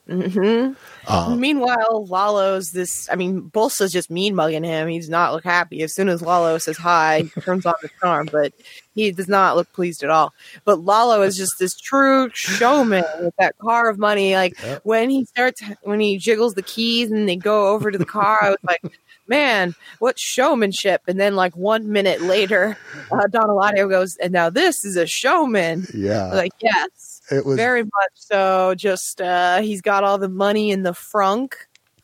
[0.07, 0.73] Hmm.
[1.07, 5.83] Uh, meanwhile lalo's this i mean bolsa's just mean mugging him he's not look happy
[5.83, 8.53] as soon as lalo says hi he turns on the charm but
[8.95, 10.33] he does not look pleased at all
[10.65, 14.81] but lalo is just this true showman with that car of money like Yep.
[14.85, 18.39] when he starts when he jiggles the keys and they go over to the car
[18.43, 18.83] i was like
[19.27, 22.77] man what showmanship and then like one minute later
[23.11, 27.57] uh, don Eladio goes and now this is a showman Yeah, like yes it was
[27.57, 28.75] very much so.
[28.77, 31.55] Just uh, he's got all the money in the frunk,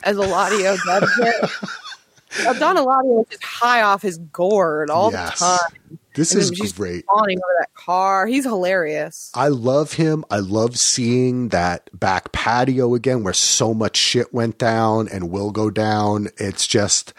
[0.03, 2.59] as Eladio does it.
[2.59, 5.37] Don Eladio is just high off his gourd all Yes.
[5.39, 7.05] the time, This and is great.
[7.05, 8.27] fawning over that car.
[8.27, 9.31] He's hilarious.
[9.33, 10.25] I love him.
[10.29, 15.51] I love seeing that back patio again where so much shit went down and will
[15.51, 16.27] go down.
[16.37, 17.13] It's just,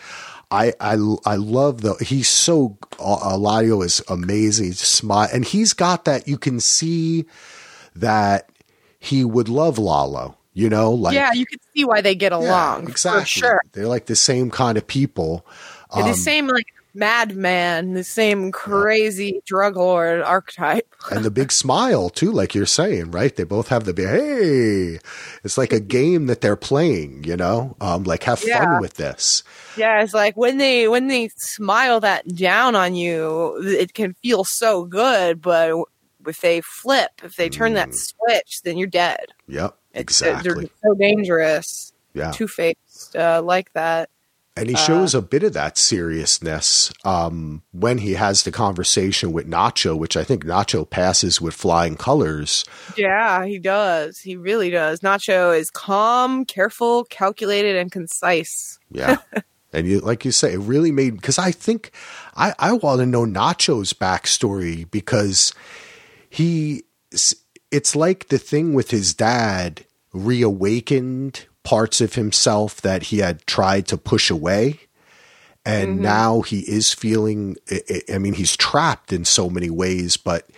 [0.50, 0.92] I, I,
[1.24, 4.66] I love the, he's so, uh, Eladio is amazing.
[4.66, 5.28] He's smile.
[5.32, 7.24] And he's got that, you can see
[7.96, 8.50] that
[8.98, 12.38] he would love Lalo, you know, like, yeah, you can see why they get yeah,
[12.38, 13.22] along exactly.
[13.22, 13.62] for sure.
[13.72, 15.46] They're like the same kind of people.
[15.90, 20.86] Um, the same like madman, the same crazy drug lord archetype.
[21.10, 23.34] and the big smile too, like you're saying, right?
[23.34, 24.98] They both have the big, hey,
[25.44, 28.58] it's like a game that they're playing, you know, um, like have Yeah.
[28.64, 29.42] fun with this.
[29.76, 34.44] Yeah, it's like when they when they smile that down on you, it can feel
[34.44, 35.74] so good, but
[36.26, 39.26] if they flip, if they turn that switch, then you're dead.
[39.48, 40.00] Yep, It's, Mm.
[40.00, 40.54] exactly.
[40.82, 42.30] They're so dangerous, Yeah.
[42.30, 44.08] two faced, uh, like that.
[44.54, 49.48] And he shows a bit of that seriousness um, when he has the conversation with
[49.48, 52.62] Nacho, which I think Nacho passes with flying colors.
[52.94, 54.18] Yeah, he does.
[54.18, 55.00] He really does.
[55.00, 58.78] Nacho is calm, careful, calculated, and concise.
[58.90, 59.16] Yeah.
[59.72, 61.90] and you, like you say, it really made, because I think
[62.36, 65.54] I, I want to know Nacho's backstory because
[66.28, 66.82] he,
[67.70, 73.86] it's like the thing with his dad reawakened parts of himself that he had tried
[73.88, 74.80] to push away.
[75.64, 76.02] And mm-hmm.
[76.02, 77.56] now he is feeling,
[78.12, 80.48] I mean, he's trapped in so many ways, but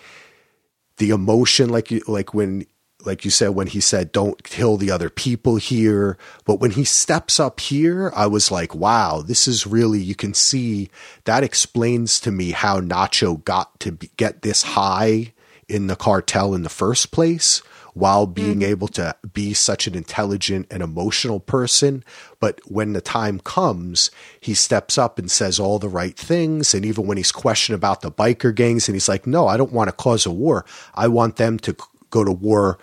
[0.96, 2.66] the emotion, like you, like when,
[3.04, 6.16] like you said, when he said, don't kill the other people here.
[6.46, 10.32] But when he steps up here, I was like, wow, this is really, you can
[10.32, 10.88] see
[11.24, 15.34] that explains to me how Nacho got to be, get this high
[15.68, 17.62] in the cartel in the first place
[17.94, 22.04] while being able to be such an intelligent and emotional person.
[22.40, 26.74] But when the time comes, he steps up and says all the right things.
[26.74, 29.72] And even when he's questioned about the biker gangs, and he's like, no, I don't
[29.72, 30.66] want to cause a war.
[30.94, 31.76] I want them to
[32.10, 32.78] go to war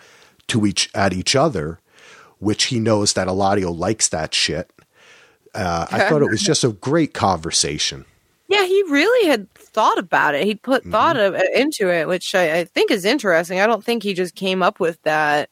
[0.48, 1.80] to each at each other,
[2.40, 4.72] which he knows that Eladio likes that shit.
[5.54, 8.06] Uh, I thought it was just a great conversation.
[8.52, 10.46] Yeah, he really had thought about it.
[10.46, 10.92] He put Mm-hmm.
[10.92, 13.60] thought of, into it, which I, I think is interesting.
[13.60, 15.50] I don't think he just came up with that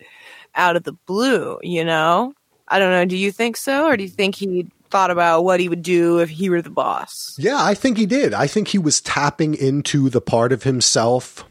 [0.56, 1.60] out of the blue.
[1.62, 2.34] You know,
[2.68, 3.06] I don't know.
[3.06, 6.20] Do you think so, or do you think he thought about what he would do
[6.20, 7.36] if he were the boss?
[7.38, 8.34] Yeah, I think he did.
[8.34, 11.46] I think he was tapping into the part of himself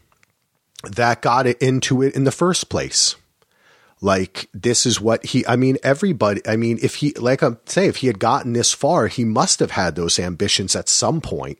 [0.83, 3.15] that got it into it in the first place.
[4.01, 7.89] Like this is what he i mean everybody i mean if he like i'm saying
[7.89, 11.59] if he had gotten this far he must have had those ambitions at some point.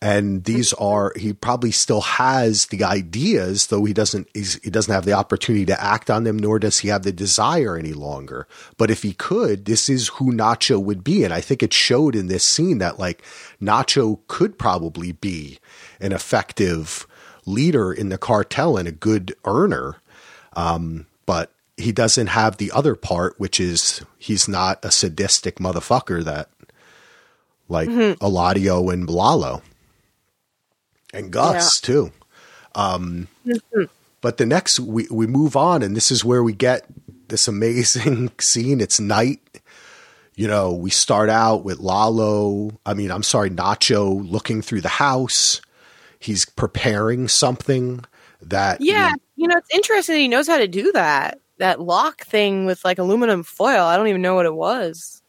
[0.00, 5.04] and these are he probably still has the ideas though he doesn't he doesn't have
[5.04, 8.48] the opportunity to act on them nor does he have the desire any longer.
[8.78, 11.22] But if he could this is who nacho would be.
[11.22, 13.22] And i think it showed in this scene that like
[13.60, 15.58] nacho could probably be
[16.00, 17.06] an effective
[17.44, 19.96] leader in the cartel and a good earner.
[20.54, 26.22] Um, but he doesn't have the other part which is he's not a sadistic motherfucker
[26.24, 26.48] that
[27.68, 28.22] like mm-hmm.
[28.24, 29.62] Eladio and Lalo
[31.12, 31.86] and Gus yeah.
[31.86, 32.12] too.
[32.74, 33.84] Um, mm-hmm.
[34.20, 36.86] But the next we we move on, and this is where we get
[37.28, 38.80] this amazing scene.
[38.80, 39.40] It's night.
[40.34, 42.78] You know, we start out with Lalo.
[42.86, 45.60] I mean, I'm sorry, Nacho looking through the house.
[46.18, 48.04] He's preparing something
[48.42, 48.80] that.
[48.80, 50.16] Yeah, you, you know, it's interesting.
[50.16, 51.40] he knows how to do that.
[51.58, 53.84] That lock thing with like aluminum foil.
[53.84, 55.22] I don't even know what it was.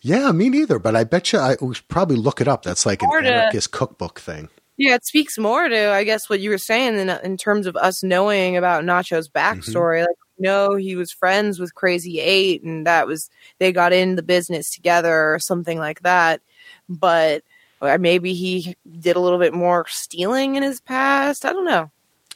[0.00, 0.78] Yeah, me neither.
[0.78, 2.62] But I bet you I would probably look it up.
[2.62, 4.48] That's like an anarchist cookbook thing.
[4.76, 7.76] Yeah, it speaks more to I guess what you were saying in, in terms of
[7.76, 9.38] us knowing about Nacho's mm-hmm.
[9.38, 9.98] backstory.
[9.98, 10.06] Mm-hmm.
[10.06, 14.22] Like, know he was friends with Crazy Eight, and that was they got in the
[14.22, 16.40] business together or something like that.
[16.88, 17.42] But
[17.80, 21.44] maybe he did a little bit more stealing in his past.
[21.44, 21.90] I don't know.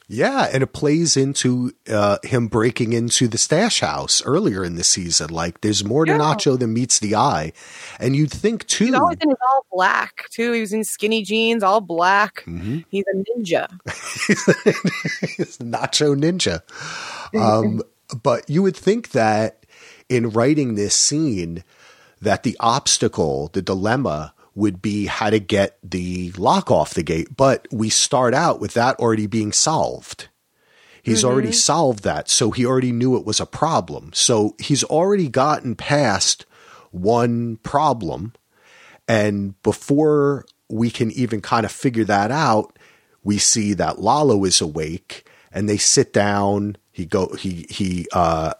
[0.07, 4.83] Yeah, and it plays into uh, him breaking into the stash house earlier in the
[4.83, 5.29] season.
[5.29, 6.11] Like, there's more to.
[6.11, 7.53] Nacho than meets the eye,
[7.99, 8.85] and you'd think too.
[8.85, 10.51] He's always in his all black too.
[10.51, 12.43] He was in skinny jeans, all black.
[12.45, 12.79] Mm-hmm.
[12.89, 13.69] He's a ninja.
[15.37, 16.61] He's Nacho ninja.
[17.39, 17.81] Um,
[18.21, 19.65] but you would think that
[20.09, 21.63] in writing this scene,
[22.21, 27.35] that the obstacle, the dilemma, would be how to get the lock off the gate.
[27.35, 30.27] But we start out with that already being solved.
[31.01, 31.27] He's mm-hmm.
[31.27, 32.29] already solved that.
[32.29, 34.11] So he already knew it was a problem.
[34.13, 36.45] So he's already gotten past
[36.91, 38.33] one problem.
[39.07, 42.77] And before we can even kind of figure that out,
[43.23, 46.77] we see that Lalo is awake and they sit down.
[46.91, 48.53] He go, he, he, uh,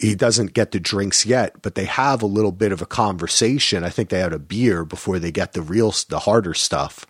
[0.00, 3.84] he doesn't get the drinks yet, but they have a little bit of a conversation.
[3.84, 7.06] I think they had a beer before they get the real, the harder stuff.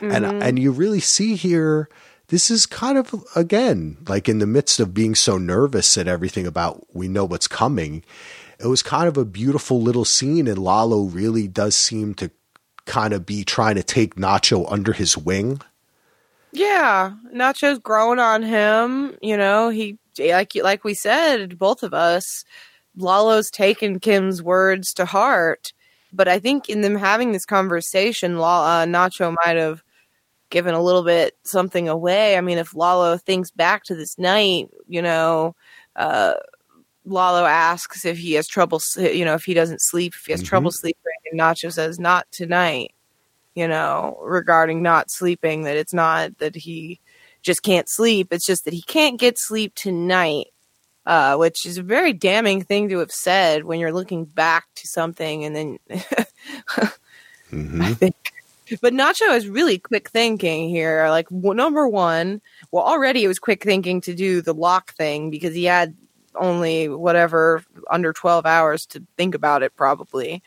[0.00, 0.10] Mm-hmm.
[0.10, 1.90] And, and you really see here,
[2.28, 6.46] this is kind of, again, like in the midst of being so nervous at everything
[6.46, 8.02] about we know what's coming.
[8.58, 12.30] It was kind of a beautiful little scene, and Lalo really does seem to
[12.86, 15.60] kind of be trying to take Nacho under his wing.
[16.52, 19.16] Yeah, Nacho's growing on him.
[19.22, 22.44] You know, he like like we said, both of us,
[22.96, 25.72] Lalo's taken Kim's words to heart.
[26.12, 29.84] But I think in them having this conversation, uh, Nacho might have
[30.50, 32.36] given a little bit something away.
[32.36, 35.54] I mean, if Lalo thinks back to this night, you know,
[35.94, 36.34] uh,
[37.04, 40.40] Lalo asks if he has trouble, you know, if he doesn't sleep, if he has
[40.40, 40.48] mm-hmm.
[40.48, 41.00] trouble sleeping,
[41.30, 42.92] and Nacho says, "Not tonight."
[43.54, 47.00] You know, regarding not sleeping, that it's not that he
[47.42, 48.28] just can't sleep.
[48.32, 50.46] It's just that he can't get sleep tonight,
[51.06, 54.86] uh, which is a very damning thing to have said when you're looking back to
[54.86, 55.78] something and then
[57.50, 57.82] mm-hmm.
[57.82, 58.14] I think.
[58.80, 61.08] But Nacho is really quick thinking here.
[61.08, 65.30] Like w- number one, well, already it was quick thinking to do the lock thing
[65.30, 65.96] because he had
[66.36, 70.42] only whatever under 12 hours to think about it probably.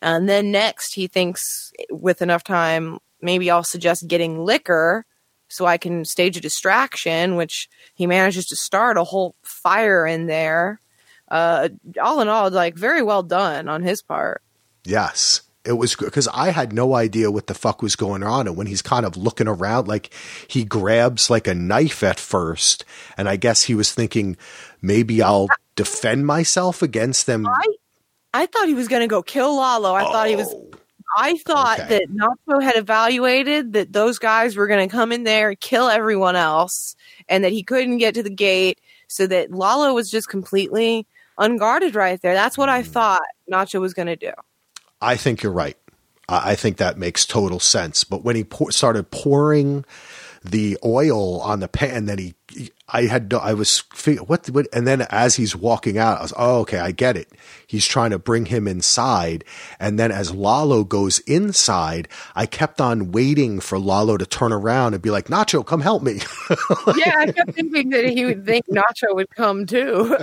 [0.00, 5.04] And then next he thinks with enough time, maybe I'll suggest getting liquor
[5.48, 10.26] so I can stage a distraction, which he manages to start a whole fire in
[10.26, 10.80] there.
[11.30, 11.68] Uh,
[12.00, 14.42] all in all, like very well done on his part.
[14.84, 15.42] Yes.
[15.64, 18.46] It was because I had no idea what the fuck was going on.
[18.46, 20.14] And when he's kind of looking around, like
[20.46, 22.86] he grabs like a knife at first.
[23.18, 24.38] And I guess he was thinking,
[24.80, 27.46] maybe I'll defend myself against them.
[27.46, 27.66] I,
[28.32, 29.92] I thought he was going to go kill Lalo.
[29.92, 30.12] I oh.
[30.12, 30.70] thought he was oh.
[31.18, 31.88] I thought okay.
[31.88, 35.88] that Nacho had evaluated that those guys were going to come in there and kill
[35.88, 36.94] everyone else,
[37.28, 41.06] and that he couldn't get to the gate, so that Lalo was just completely
[41.36, 42.34] unguarded right there.
[42.34, 42.90] That's what I hmm.
[42.90, 44.32] thought Nacho was going to do.
[45.00, 45.76] I think you're right.
[46.28, 48.04] I think that makes total sense.
[48.04, 49.84] But when he pour, started pouring
[50.44, 52.34] the oil on the pan, then he
[52.88, 53.80] I had no, I was
[54.26, 57.28] what, what and then as he's walking out, I was oh okay I get it.
[57.66, 59.44] He's trying to bring him inside,
[59.78, 64.94] and then as Lalo goes inside, I kept on waiting for Lalo to turn around
[64.94, 66.14] and be like Nacho, come help me.
[66.96, 70.16] yeah, I kept thinking that he would think Nacho would come too.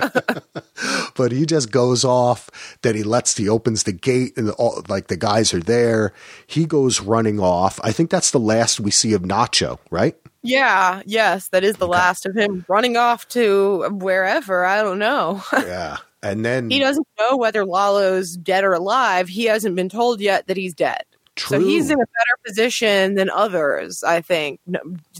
[1.16, 2.50] but he just goes off.
[2.82, 6.12] Then he lets, he opens the gate and all, like the guys are there.
[6.46, 7.78] He goes running off.
[7.84, 10.16] I think that's the last we see of Nacho, right?
[10.46, 11.92] Yeah, yes, that is the Okay.
[11.92, 14.64] last of him running off to wherever.
[14.64, 15.42] I don't know.
[15.52, 15.98] yeah.
[16.22, 19.28] And then he doesn't know whether Lalo's dead or alive.
[19.28, 21.04] He hasn't been told yet that he's dead.
[21.36, 21.58] true.
[21.60, 24.60] So he's in a better position than others, I think,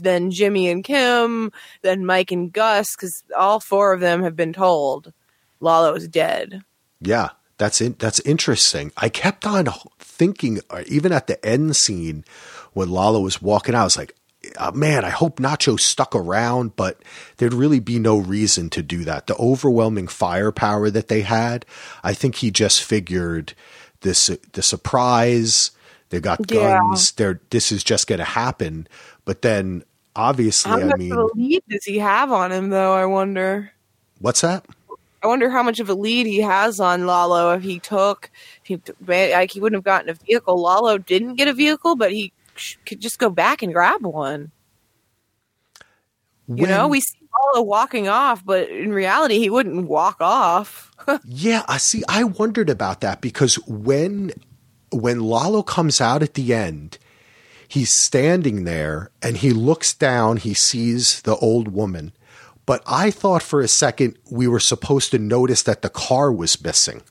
[0.01, 1.51] than Jimmy and Kim,
[1.81, 5.13] than Mike and Gus, because all four of them have been told
[5.61, 6.61] Lalo's dead.
[6.99, 8.91] Yeah, that's in, that's interesting.
[8.97, 9.67] I kept on
[9.99, 12.25] thinking, uh, even at the end scene
[12.73, 14.13] when Lalo was walking out, I was like,
[14.57, 17.01] uh, man, I hope Nacho stuck around, but
[17.37, 19.27] there'd really be no reason to do that.
[19.27, 21.65] The overwhelming firepower that they had,
[22.03, 23.53] I think he just figured
[24.01, 25.71] this the surprise.
[26.09, 26.79] They got Yeah.
[26.79, 27.11] guns.
[27.13, 28.87] They're this is just going to happen.
[29.25, 29.83] But then,
[30.15, 32.93] obviously, How I much mean, lead does he have on him, though?
[32.93, 33.71] I wonder.
[34.19, 34.65] what's that?
[35.23, 38.31] I wonder how much of a lead he has on Lalo if he took.
[38.65, 40.61] If he like he wouldn't have gotten a vehicle.
[40.61, 42.31] Lalo didn't get a vehicle, but he
[42.85, 44.51] could just go back and grab one.
[46.47, 47.17] You know, we see
[47.53, 50.91] Lalo walking off, but in reality, he wouldn't walk off.
[51.23, 52.03] Yeah, I see.
[52.09, 54.33] I wondered about that because when
[54.91, 56.97] when Lalo comes out at the end,
[57.65, 60.35] he's standing there and he looks down.
[60.35, 62.11] He sees the old woman,
[62.65, 66.61] but I thought for a second we were supposed to notice that the car was
[66.61, 67.01] missing.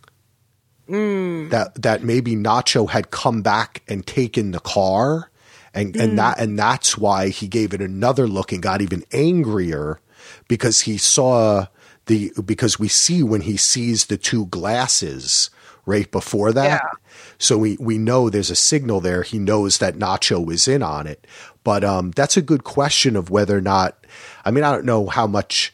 [0.89, 1.49] Hmm.
[1.49, 5.31] That that maybe Nacho had come back and taken the car,
[5.77, 10.01] and and that and that's why he gave it another look and got even angrier
[10.49, 11.67] because he saw
[12.07, 15.51] the because we see when he sees the two glasses
[15.85, 16.83] right before that.
[16.83, 16.91] Yeah.
[17.39, 19.23] So we we know there's a signal there.
[19.23, 21.27] He knows that Nacho is in on it.
[21.65, 24.07] But um, that's a good question of whether or not.
[24.45, 25.73] I mean, I don't know how much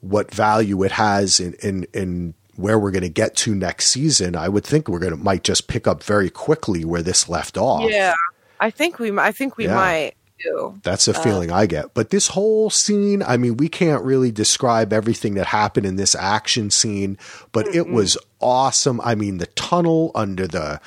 [0.00, 4.34] what value it has in in in where we're going to get to next season.
[4.36, 7.56] I would think we're going to might just pick up very quickly where this left
[7.56, 7.88] off.
[7.88, 8.14] Yeah,
[8.60, 9.16] I think we.
[9.18, 9.74] I think we Yeah.
[9.74, 10.74] might do.
[10.84, 11.94] That's a feeling I get.
[11.94, 16.14] But this whole scene, I mean, we can't really describe everything that happened in this
[16.14, 17.18] action scene,
[17.52, 19.00] but it was awesome.
[19.02, 20.80] I mean, the tunnel under the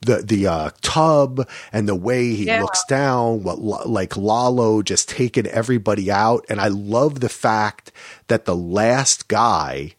[0.00, 2.62] the the uh, tub and the way he Yeah.
[2.62, 7.90] looks down, what like Lalo just taking everybody out, and I love the fact
[8.28, 9.94] that the last guy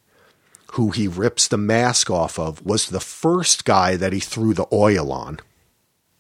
[0.74, 4.68] who he rips the mask off of was the first guy that he threw the
[4.72, 5.40] oil on.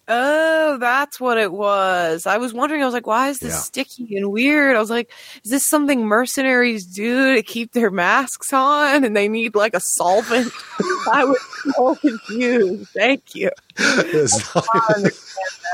[0.09, 2.25] Oh, that's what it was.
[2.25, 2.81] I was wondering.
[2.81, 3.59] I was like, why is this Yeah.
[3.59, 4.75] sticky and weird?
[4.75, 5.11] I was like,
[5.43, 9.79] is this something mercenaries do to keep their masks on, and they need like a
[9.79, 10.51] solvent?
[11.13, 11.39] I was
[11.75, 12.87] so confused.
[12.95, 13.49] Thank you.
[13.77, 15.15] It was, I understand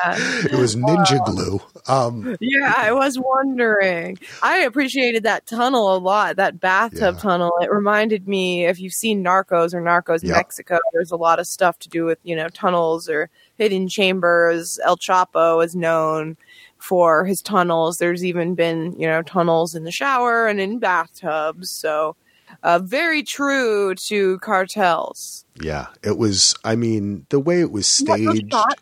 [0.52, 1.62] it was ninja glue.
[1.88, 4.20] Um, Yeah, I was wondering.
[4.44, 7.22] I appreciated that tunnel a lot, that bathtub Yeah.
[7.22, 7.52] tunnel.
[7.62, 10.36] It reminded me if you've seen Narcos or Narcos Yep.
[10.36, 14.80] Mexico, there's a lot of stuff to do with, you know, tunnels or hidden chambers.
[14.86, 16.38] El Chapo is known
[16.78, 17.98] for his tunnels.
[17.98, 21.72] There's even been, you know, tunnels in the shower and in bathtubs.
[21.72, 22.16] So,
[22.64, 25.46] uh, very true to cartels.
[25.62, 26.56] Yeah, it was.
[26.64, 28.52] I mean, the way it was those staged.
[28.52, 28.82] shots-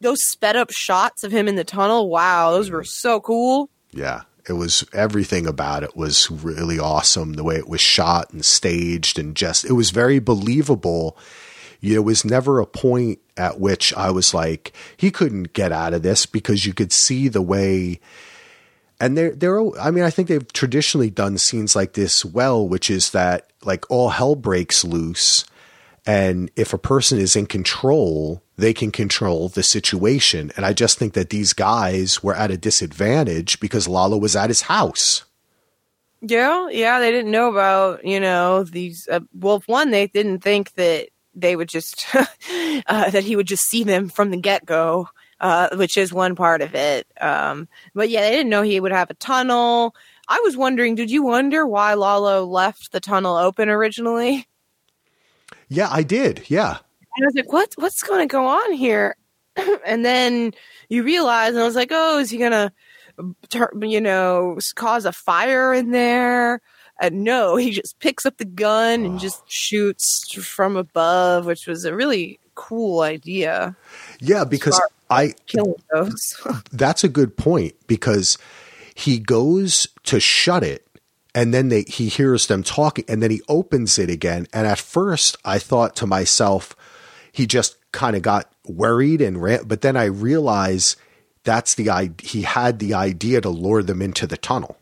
[0.00, 3.68] those sped up shots of him in the tunnel, wow, those were so cool.
[3.92, 7.34] Yeah, it was everything about it was really awesome.
[7.34, 11.16] The way it was shot and staged, and just it was very believable.
[11.82, 16.02] There was never a point at which I was like, he couldn't get out of
[16.02, 18.00] this because you could see the way.
[19.00, 22.90] And they're, they're, I mean, I think they've traditionally done scenes like this well, which
[22.90, 25.44] is that like all hell breaks loose.
[26.06, 30.50] And if a person is in control, they can control the situation.
[30.56, 34.50] And I just think that these guys were at a disadvantage because Lalo was at
[34.50, 35.24] his house.
[36.22, 39.08] Yeah, yeah, they didn't know about you know these.
[39.10, 43.68] Uh, well, one, they didn't think that they would just uh, that he would just
[43.68, 45.08] see them from the get go,
[45.40, 47.06] uh, which is one part of it.
[47.20, 49.94] Um, but yeah, they didn't know he would have a tunnel.
[50.28, 54.46] I was wondering, did you wonder why Lalo left the tunnel open originally?
[55.68, 56.44] Yeah, I did.
[56.48, 56.78] Yeah.
[57.16, 57.72] And I was like, what?
[57.76, 59.16] What's going to go on here?
[59.86, 60.52] and then
[60.88, 62.72] you realize, and I was like, oh, is he gonna,
[63.80, 66.60] you know, cause a fire in there?
[67.00, 71.86] And no, he just picks up the gun and just shoots from above, which was
[71.86, 73.74] a really cool idea.
[74.20, 74.78] Yeah, because
[75.08, 75.34] I,
[76.72, 78.36] that's a good point because
[78.94, 80.86] he goes to shut it
[81.34, 84.46] and then they he hears them talking and then he opens it again.
[84.52, 86.76] And at first I thought to myself
[87.32, 90.96] he just kind of got worried and ran but then I realized
[91.44, 94.76] that's the he had the idea to lure them into the tunnel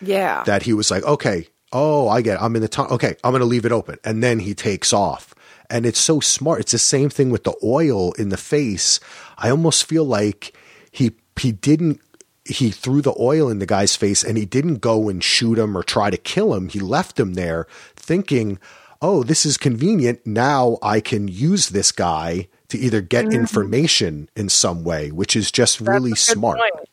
[0.00, 0.42] yeah.
[0.44, 2.42] that he was like okay oh, I get it.
[2.42, 2.94] I'm in the tunnel.
[2.94, 3.96] Okay, I'm going to leave it open.
[4.04, 5.34] And then he takes off.
[5.70, 6.60] And it's so smart.
[6.60, 8.98] It's the same thing with the oil in the face.
[9.38, 10.52] I almost feel like
[10.90, 12.00] he he didn't
[12.44, 15.76] he threw the oil in the guy's face and he didn't go and shoot him
[15.78, 16.68] or try to kill him.
[16.70, 18.58] He left him there thinking,
[19.00, 20.26] "Oh, this is convenient.
[20.26, 23.36] Now I can use this guy to either get Mm-hmm.
[23.38, 26.88] information in some way, which is just really That's good smart." point.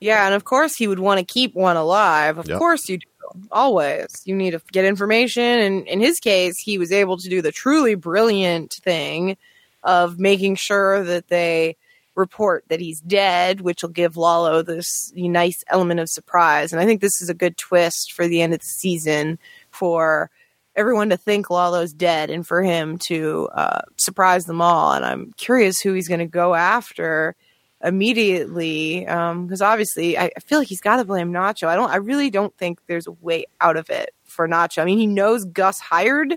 [0.00, 2.38] Yeah, and of course he would want to keep one alive.
[2.38, 2.58] Of Yep.
[2.58, 3.06] course you do.
[3.52, 4.08] Always.
[4.24, 5.42] You need to get information.
[5.42, 9.36] And in his case, he was able to do the truly brilliant thing
[9.84, 11.76] of making sure that they
[12.16, 16.72] report that he's dead, which will give Lalo this nice element of surprise.
[16.72, 19.38] And I think this is a good twist for the end of the season
[19.70, 20.28] for
[20.74, 24.92] everyone to think Lalo's dead and for him to uh, surprise them all.
[24.92, 27.36] And I'm curious who he's going to go after
[27.82, 31.66] immediately because obviously I, I feel like he's got to blame Nacho.
[31.66, 31.90] I don't.
[31.90, 34.82] I really don't think there's a way out of it for Nacho.
[34.82, 36.36] I mean, he knows Gus hired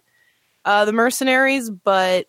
[0.65, 2.27] uh, the mercenaries, but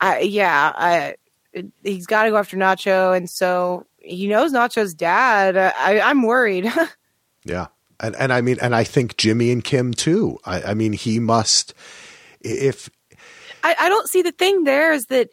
[0.00, 1.14] I, yeah, I,
[1.52, 5.56] it, he's got to go after Nacho, and so he knows Nacho's dad.
[5.56, 6.70] I, I'm worried.
[7.44, 7.68] Yeah.
[8.00, 10.38] And and I mean and I think Jimmy and Kim too.
[10.44, 11.74] I, I mean he must
[12.40, 12.90] if
[13.62, 15.30] I, I don't see the thing there is that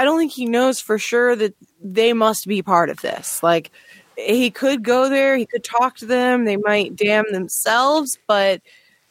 [0.00, 3.42] I don't think he knows for sure that they must be part of this.
[3.42, 3.70] Like
[4.16, 8.62] he could go there, he could talk to them, they might damn themselves, but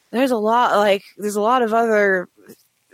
[0.10, 2.28] there's a lot like there's a lot of other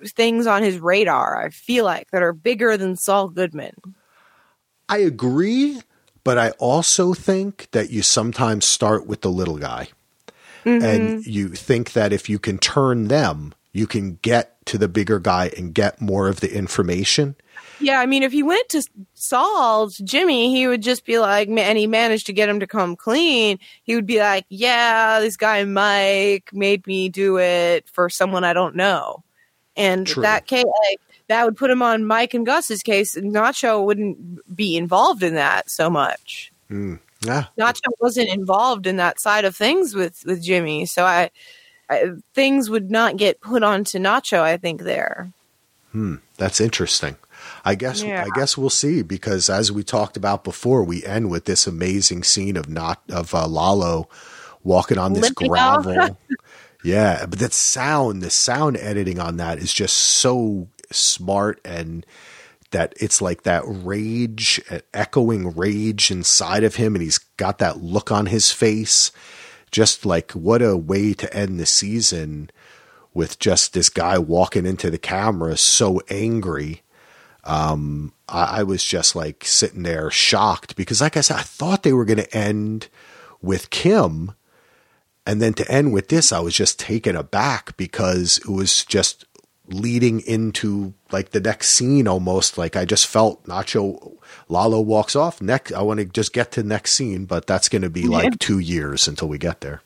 [0.05, 3.76] things on his radar, I feel like, that are bigger than Saul Goodman.
[4.89, 5.81] I agree,
[6.26, 9.88] but I also think that you sometimes start with the little guy.
[10.65, 11.30] And mm-hmm.
[11.30, 15.51] you think that if you can turn them, you can get to the bigger guy
[15.55, 17.35] and get more of the information.
[17.80, 18.84] Yeah, I mean, if he went to
[19.14, 22.68] Saul, to Jimmy, he would just be like, and he managed to get him to
[22.68, 23.60] come clean.
[23.84, 28.53] He would be like, "Yeah, this guy Mike made me do it for someone I
[28.53, 29.23] don't know,"
[29.76, 30.23] and True.
[30.23, 33.15] that case, like, that would put him on Mike and Gus's case.
[33.18, 36.52] and Nacho wouldn't be involved in that so much.
[36.69, 37.45] Yeah.
[37.57, 41.30] Nacho wasn't involved in that side of things with with Jimmy, so I,
[41.89, 44.39] I things would not get put onto Nacho.
[44.39, 45.31] I think there.
[45.91, 47.15] Hmm, That's interesting.
[47.65, 48.23] I guess Yeah.
[48.23, 52.23] I guess we'll see because as we talked about before, we end with this amazing
[52.23, 54.07] scene of not of uh, Lalo
[54.63, 56.17] walking on this Limping gravel.
[56.83, 62.05] yeah, but that sound, the sound editing on that is just so smart and
[62.71, 64.61] that it's like that rage,
[64.93, 69.11] echoing rage inside of him, and he's got that look on his face.
[69.71, 72.49] Just like what a way to end the season
[73.13, 76.81] with just this guy walking into the camera so angry.
[77.45, 81.84] Um, I, I was just like sitting there shocked because, like I said, I thought
[81.84, 82.88] they were going to end
[83.41, 84.34] with Kim.
[85.27, 89.26] And then to end with this, I was just taken aback because it was just
[89.67, 92.57] leading into like the next scene almost.
[92.57, 94.17] Like I just felt Nacho
[94.47, 95.41] Lalo walks off.
[95.41, 98.07] Next, I want to just get to the next scene, but that's going to be
[98.07, 99.81] like two years until we get there.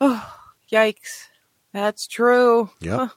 [0.00, 0.32] Oh,
[0.70, 1.26] yikes.
[1.72, 2.70] That's true.
[2.80, 3.10] Yep.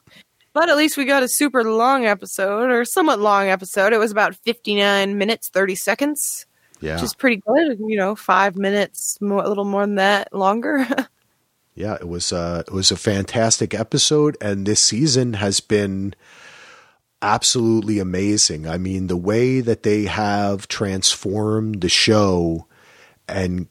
[0.53, 3.94] But at least we got a super long episode, or somewhat long episode.
[3.94, 6.45] It was about 59 minutes, 30 seconds,
[6.82, 6.95] Yeah.
[6.95, 7.80] which is pretty good.
[7.80, 10.86] You know, five minutes, more, a little more than that longer.
[11.73, 16.14] Yeah, it was uh it was a fantastic episode and this season has been
[17.22, 18.68] absolutely amazing.
[18.68, 22.68] I mean, the way that they have transformed the show
[23.28, 23.68] and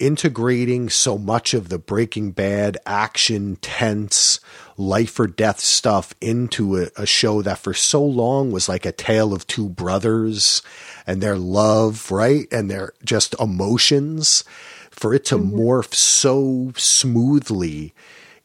[0.00, 4.40] integrating so much of the Breaking Bad action, tense,
[4.76, 8.92] life or death stuff into a, a show that for so long was like a
[8.92, 10.62] tale of two brothers
[11.06, 12.48] and their love, right?
[12.50, 14.42] And their just emotions.
[14.90, 15.58] For it to mm-hmm.
[15.58, 17.94] morph so smoothly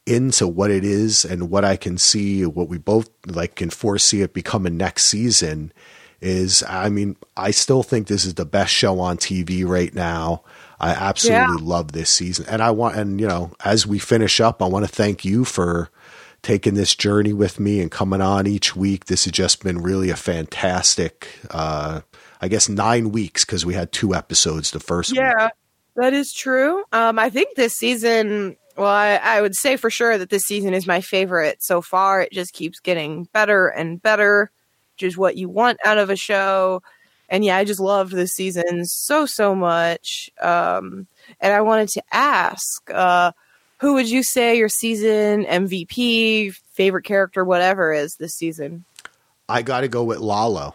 [0.06, 4.22] into what it is and what I can see, what we both like can foresee
[4.22, 5.72] it becoming next season
[6.20, 10.42] is, I mean, I still think this is the best show on TV right now.
[10.78, 12.46] I absolutely love this season.
[12.48, 15.44] And I want, and you know, as we finish up, I want to thank you
[15.44, 15.90] for
[16.42, 19.06] taking this journey with me and coming on each week.
[19.06, 22.02] This has just been really a fantastic, uh,
[22.40, 25.20] I guess nine weeks because we had two episodes the first week.
[25.20, 25.48] yeah,
[25.96, 26.84] that is true.
[26.92, 30.74] Um, I think this season, well, I, I would say for sure that this season
[30.74, 32.20] is my favorite so far.
[32.20, 34.50] It just keeps getting better and better,
[34.94, 36.82] which is what you want out of a show.
[37.28, 40.30] And yeah, I just loved this season so, so much.
[40.40, 41.06] Um,
[41.40, 43.32] and I wanted to ask, uh,
[43.78, 48.84] who would you say your season MVP, favorite character, whatever is this season?
[49.48, 50.74] I got to go with Lalo.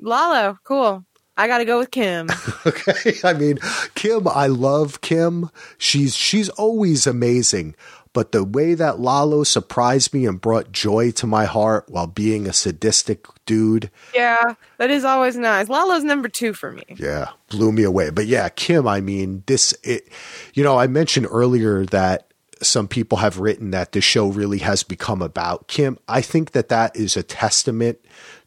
[0.00, 1.04] Lalo, cool.
[1.36, 2.28] I got to go with Kim.
[2.66, 3.14] Okay.
[3.24, 3.58] I mean,
[3.94, 5.48] Kim, I love Kim.
[5.78, 7.74] She's she's always amazing.
[8.12, 12.46] But the way that Lalo surprised me and brought joy to my heart while being
[12.46, 15.68] a sadistic dude, Yeah, that is always nice.
[15.68, 16.84] Lalo's number two for me.
[16.96, 18.10] yeah, blew me away.
[18.10, 20.08] But yeah, Kim, I mean, this, it,
[20.54, 22.26] you know, I mentioned earlier that
[22.62, 25.98] some people have written that the show really has become about Kim.
[26.06, 27.98] I think that that is a testament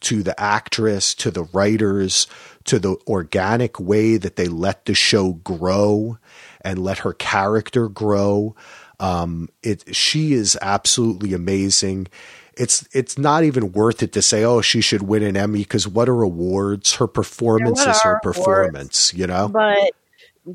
[0.01, 2.27] to the actress, to the writers,
[2.65, 6.17] to the organic way that they let the show grow
[6.61, 8.55] and let her character grow.
[9.03, 12.07] Um, it, she is absolutely amazing.
[12.55, 15.87] It's it's not even worth it to say, oh, she should win an Emmy because
[15.87, 16.95] what are awards?
[16.95, 18.37] Her performance Yeah, is her awards?
[18.37, 19.47] performance, you know?
[19.49, 19.91] But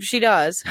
[0.01, 0.63] she does.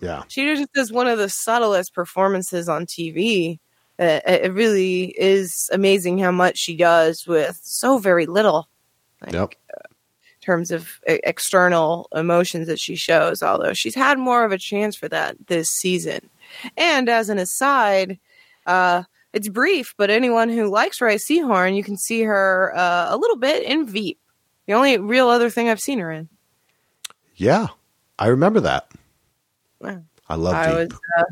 [0.00, 0.22] Yeah.
[0.28, 3.58] she just does one of the subtlest performances on TV.
[3.98, 8.68] Uh, it really is amazing how much she does with so very little.
[9.22, 9.54] Like, Yep.
[9.70, 14.94] in terms of external emotions that she shows, although she's had more of a chance
[14.96, 16.28] for that this season.
[16.76, 18.18] And as an aside,
[18.66, 23.16] uh, it's brief, but anyone who likes Rhea Seehorn, you can see her uh, a
[23.16, 24.18] little bit in Veep.
[24.66, 26.28] The only real other thing I've seen her in.
[27.36, 27.68] Yeah.
[28.18, 28.90] I remember that.
[29.80, 30.02] Wow.
[30.28, 30.92] I love I Veep.
[30.92, 31.24] was uh,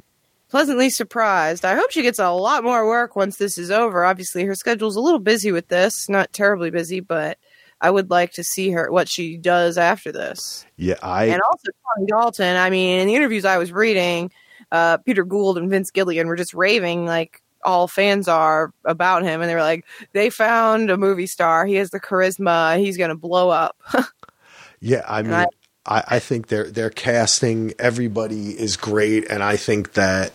[0.49, 1.65] pleasantly surprised.
[1.65, 4.05] I hope she gets a lot more work once this is over.
[4.05, 7.39] Obviously, her schedule's a little busy with this, not terribly busy, but
[7.81, 10.65] I would like to see her what she does after this.
[10.77, 12.57] Yeah, I and also Tony Dalton.
[12.57, 14.31] I mean, in the interviews I was reading,
[14.73, 19.41] uh, Peter Gould and Vince Gilligan were just raving like all fans are about him,
[19.41, 21.67] and they were like, they found a movie star.
[21.67, 22.79] He has the charisma.
[22.79, 23.77] He's going to blow up.
[24.79, 25.47] Yeah, I mean, I-
[25.87, 30.33] I, I think their their casting, everybody is great, and I think that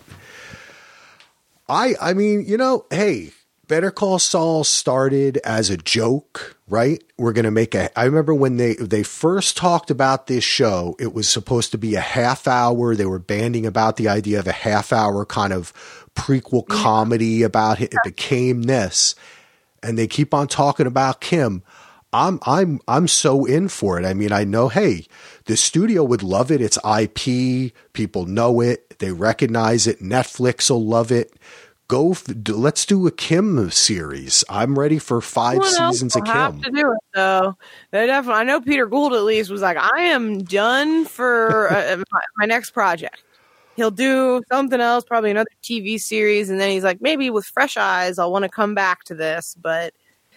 [1.70, 3.32] I I mean, you know, hey,
[3.68, 7.04] Better Call Saul started as a joke, right?
[7.18, 7.98] We're gonna make a.
[8.00, 11.96] I remember when they they first talked about this show, it was supposed to be
[11.96, 12.96] a half hour.
[12.96, 15.74] They were banding about the idea of a half hour kind of
[16.16, 17.94] prequel comedy about it.
[17.94, 19.16] It became this,
[19.84, 21.62] and they keep on talking about Kim.
[22.14, 24.06] I'm I'm I'm so in for it.
[24.06, 25.06] I mean, I know, hey,
[25.46, 26.62] the studio would love it.
[26.62, 27.74] It's IP.
[27.94, 28.98] People know it.
[29.00, 30.00] They recognize it.
[30.00, 31.34] Netflix will love it.
[31.92, 32.16] Go.
[32.48, 34.46] Let's do a Kim series.
[34.50, 36.62] I'm ready for five Someone seasons of will have Kim.
[36.62, 37.58] to do it though.
[37.92, 38.40] They definitely.
[38.40, 42.46] I know Peter Gould at least was like, I am done for uh, my, my
[42.46, 43.22] next project.
[43.76, 47.76] He'll do something else, probably another TV series, and then he's like, maybe with fresh
[47.76, 49.58] eyes, I'll want to come back to this.
[49.62, 49.94] But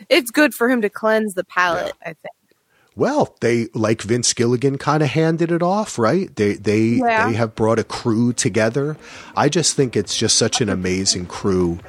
[0.09, 1.95] it's good for him to cleanse the palate.
[2.03, 2.35] I think.
[2.97, 6.35] Well, they like Vince Gilligan kind of handed it off, right?
[6.37, 7.29] They they Yeah.
[7.29, 8.97] they have brought a crew together.
[9.37, 11.81] I just think it's just such an amazing crew.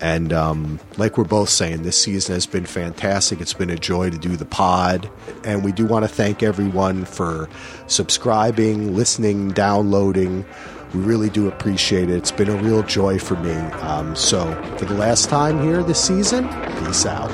[0.00, 3.40] And um, like we're both saying, this season has been fantastic.
[3.40, 5.08] It's been a joy to do the pod.
[5.44, 7.48] And we do want to thank everyone for
[7.86, 10.44] subscribing, listening, downloading.
[10.92, 12.16] We really do appreciate it.
[12.16, 13.52] It's been a real joy for me.
[13.54, 16.48] Um, so, for the last time here this season,
[16.84, 17.30] peace out.